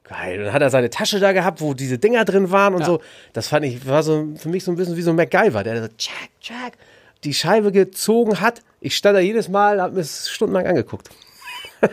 [0.04, 0.44] geil.
[0.44, 2.86] Dann hat er seine Tasche da gehabt, wo diese Dinger drin waren und Ja.
[2.86, 3.00] so.
[3.32, 5.82] Das fand ich war so für mich so ein bisschen wie so ein MacGyver, der
[5.82, 6.72] so tschak tschak
[7.24, 8.60] die Scheibe gezogen hat.
[8.80, 11.08] Ich stand da jedes Mal, habe mir es stundenlang angeguckt.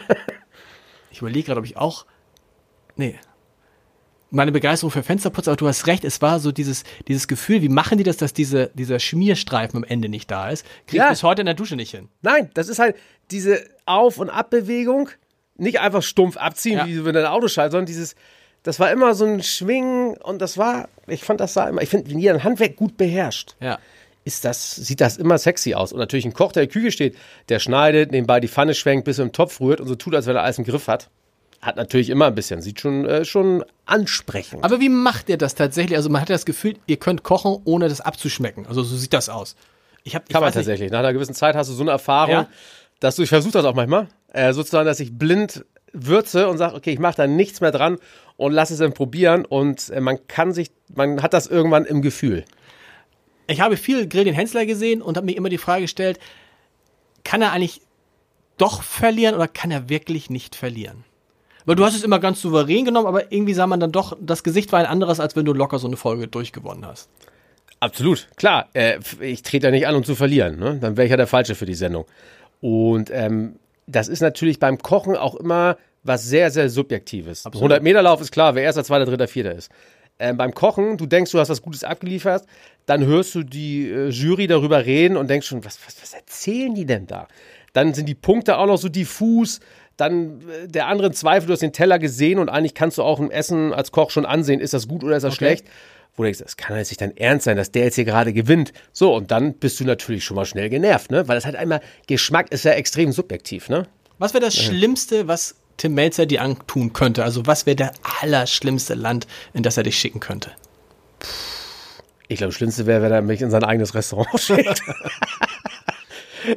[1.12, 2.06] Ich überlege gerade, ob ich auch.
[2.96, 3.20] Nee.
[4.30, 7.68] Meine Begeisterung für Fensterputz, aber du hast recht, es war so dieses, dieses Gefühl, wie
[7.70, 10.66] machen die das, dass diese, dieser Schmierstreifen am Ende nicht da ist?
[10.88, 11.04] Krieg Ja.
[11.06, 12.08] ich bis heute in der Dusche nicht hin.
[12.22, 12.96] Nein, das ist halt
[13.30, 15.10] diese Auf- und Abbewegung.
[15.62, 16.88] Nicht einfach stumpf abziehen, Ja.
[16.88, 18.16] wie wenn dein Auto schaltet, sondern dieses,
[18.64, 21.90] das war immer so ein Schwingen und das war, ich fand das sah immer, ich
[21.90, 23.80] finde, wenn jeder ein Handwerk gut beherrscht, Ja.
[24.24, 25.94] ist das, sieht das immer sexy aus.
[25.94, 27.16] Und natürlich ein Koch, der in der Küche steht,
[27.50, 30.26] der schneidet, nebenbei die Pfanne schwenkt, bis er im Topf rührt und so tut, als
[30.28, 31.10] wenn er alles im Griff hat.
[31.62, 34.64] Hat natürlich immer ein bisschen, sieht schon, äh, schon ansprechend.
[34.64, 35.96] Aber wie macht ihr das tatsächlich?
[35.96, 38.66] Also man hat ja das Gefühl, ihr könnt kochen, ohne das abzuschmecken.
[38.66, 39.56] Also so sieht das aus.
[40.04, 40.92] Ich hab, ich Kann man weiß nicht, tatsächlich.
[40.92, 42.48] Nach einer gewissen Zeit hast du so eine Erfahrung, Ja?
[43.00, 46.76] dass du, ich versuche das auch manchmal, äh, sozusagen, dass ich blind würze und sage,
[46.76, 47.98] okay, ich mache da nichts mehr dran
[48.38, 52.02] und lass es dann probieren und äh, man kann sich, man hat das irgendwann im
[52.02, 52.46] Gefühl.
[53.48, 56.20] Ich habe viel Grill den Hensler gesehen und habe mir immer die Frage gestellt,
[57.24, 57.82] kann er eigentlich
[58.58, 61.04] doch verlieren oder kann er wirklich nicht verlieren?
[61.66, 64.44] Weil du hast es immer ganz souverän genommen, aber irgendwie sah man dann doch, das
[64.44, 67.10] Gesicht war ein anderes, als wenn du locker so eine Folge durchgewonnen hast.
[67.80, 68.70] Absolut, klar.
[68.74, 70.60] Äh, ich trete ja nicht an, um zu verlieren.
[70.60, 70.78] Ne?
[70.80, 72.06] Dann wäre ich ja der Falsche für die Sendung.
[72.62, 73.56] Und ähm,
[73.92, 77.46] das ist natürlich beim Kochen auch immer was sehr, sehr Subjektives.
[77.46, 79.70] 100 Meter Lauf ist klar, wer erster, zweiter, dritter, vierter ist.
[80.18, 82.44] Ähm, beim Kochen, du denkst, du hast was Gutes abgeliefert,
[82.86, 86.74] dann hörst du die äh, Jury darüber reden und denkst schon, was, was, was erzählen
[86.74, 87.28] die denn da?
[87.74, 89.60] Dann sind die Punkte auch noch so diffus.
[89.98, 93.20] Dann äh, der andere Zweifel, du hast den Teller gesehen und eigentlich kannst du auch
[93.20, 95.46] im Essen als Koch schon ansehen, ist das gut oder ist das Okay.
[95.46, 95.66] schlecht.
[96.16, 98.34] Wo du denkst, das kann jetzt nicht dein Ernst sein, dass der jetzt hier gerade
[98.34, 98.74] gewinnt.
[98.92, 101.28] So, und dann bist du natürlich schon mal schnell genervt, ne?
[101.28, 103.88] Weil das halt einmal, Geschmack ist ja extrem subjektiv, ne?
[104.18, 107.24] Was wäre das Schlimmste, was Tim Melzer dir antun könnte?
[107.24, 107.92] Also was wäre der
[108.22, 110.52] allerschlimmste Land, in das er dich schicken könnte?
[112.28, 114.82] Ich glaube, das Schlimmste wäre, wenn er mich in sein eigenes Restaurant schickt.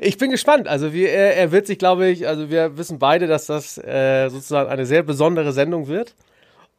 [0.01, 0.69] ich bin gespannt.
[0.69, 4.29] Also wir, er, er wird sich, glaube ich, also wir wissen beide, dass das äh,
[4.29, 6.15] sozusagen eine sehr besondere Sendung wird.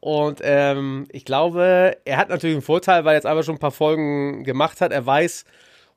[0.05, 3.59] Und ähm, ich glaube, er hat natürlich einen Vorteil, weil er jetzt einfach schon ein
[3.59, 4.91] paar Folgen gemacht hat.
[4.91, 5.45] Er weiß,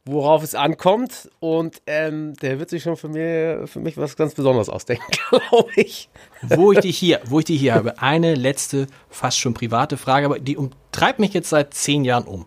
[0.07, 1.29] worauf es ankommt.
[1.41, 5.69] Und ähm, der wird sich schon für, mir, für mich was ganz Besonderes ausdenken, glaube
[5.77, 6.09] ich.
[6.41, 10.25] Wo ich dich hier, wo ich dich hier habe, eine letzte, fast schon private Frage,
[10.25, 12.47] aber die umtreibt mich jetzt seit zehn Jahren um.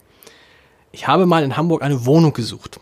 [0.92, 2.80] Ich habe mal in Hamburg eine Wohnung gesucht.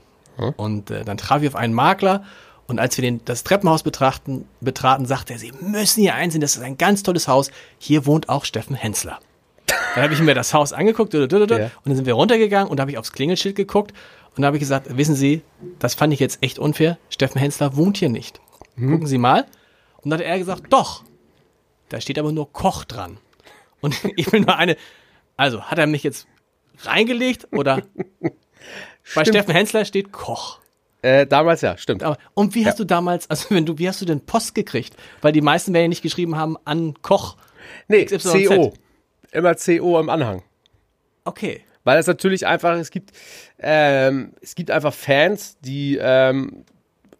[0.55, 2.23] Und äh, dann traf ich auf einen Makler
[2.69, 6.55] und als wir den, das Treppenhaus betrachten, betraten, sagte er, Sie müssen hier einsehen, das
[6.55, 7.49] ist ein ganz tolles Haus.
[7.79, 9.19] Hier wohnt auch Steffen Hensler.
[9.95, 12.91] Dann habe ich mir das Haus angeguckt und dann sind wir runtergegangen und da habe
[12.91, 13.93] ich aufs Klingelschild geguckt
[14.35, 15.41] und da habe ich gesagt, wissen Sie,
[15.79, 16.99] das fand ich jetzt echt unfair.
[17.09, 18.39] Steffen Hensler wohnt hier nicht.
[18.75, 19.47] Gucken Sie mal.
[20.01, 21.03] Und dann hat er gesagt, doch.
[21.89, 23.17] Da steht aber nur Koch dran.
[23.81, 24.77] Und ich will nur eine.
[25.37, 26.27] Also, hat er mich jetzt
[26.83, 27.81] reingelegt oder
[29.15, 30.59] bei Steffen Hensler steht Koch.
[31.01, 32.03] Äh, damals ja, stimmt.
[32.03, 34.95] Aber, und wie hast du damals, also wenn du, wie hast du denn Post gekriegt?
[35.21, 37.37] Weil die meisten werden ja nicht geschrieben haben an Koch.
[37.87, 38.47] Nee, XYZ.
[38.47, 38.73] CO.
[39.31, 40.41] Immer CO im Anhang.
[41.23, 41.61] Okay.
[41.85, 43.11] Weil es natürlich einfach, es gibt,
[43.59, 46.65] ähm, es gibt einfach Fans, die ähm,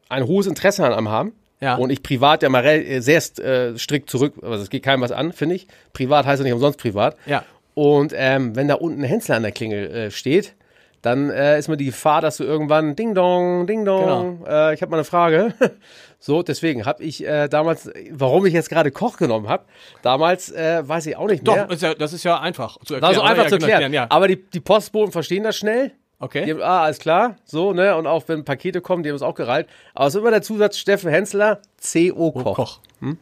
[0.09, 1.34] ein hohes Interesse an einem haben.
[1.61, 1.75] Ja.
[1.75, 5.11] Und ich privat ja mal re- sehr äh, strikt zurück, also es geht keinem was
[5.11, 5.67] an, finde ich.
[5.93, 7.15] Privat heißt ja nicht umsonst privat.
[7.25, 7.43] Ja.
[7.75, 10.55] Und ähm, wenn da unten ein Hensler an der Klingel äh, steht,
[11.02, 14.82] dann äh, ist mir die Gefahr, dass du irgendwann Ding Dong, Ding Dong, äh, ich
[14.82, 15.54] habe mal eine Frage.
[16.20, 19.66] so, deswegen habe ich äh, damals, warum ich jetzt gerade Koch genommen habe,
[20.02, 21.70] damals äh, weiß ich auch nicht Doch, mehr.
[21.70, 23.16] ist ja, das ist ja einfach zu erklären.
[23.16, 23.30] So oder?
[23.30, 23.93] einfach ja, zu genau, erklären.
[23.93, 24.08] Ja.
[24.10, 25.89] Aber die, die Postboten verstehen das schnell.
[25.89, 26.52] Die Okay.
[26.52, 27.95] haben, ah, alles klar, so, ne?
[27.95, 29.68] Und auch wenn Pakete kommen, die haben es auch gereilt.
[29.93, 32.56] Aber es ist immer der Zusatz Steffen Hensler, CO Koch.
[32.56, 32.80] Koch.
[33.00, 33.18] Hm?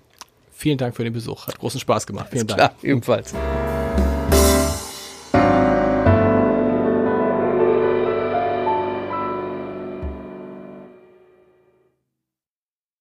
[0.51, 1.45] Vielen Dank für den Besuch.
[1.45, 2.29] Hat großen Spaß gemacht.
[2.31, 2.57] Vielen Dank.
[2.57, 3.35] Klar, ebenfalls.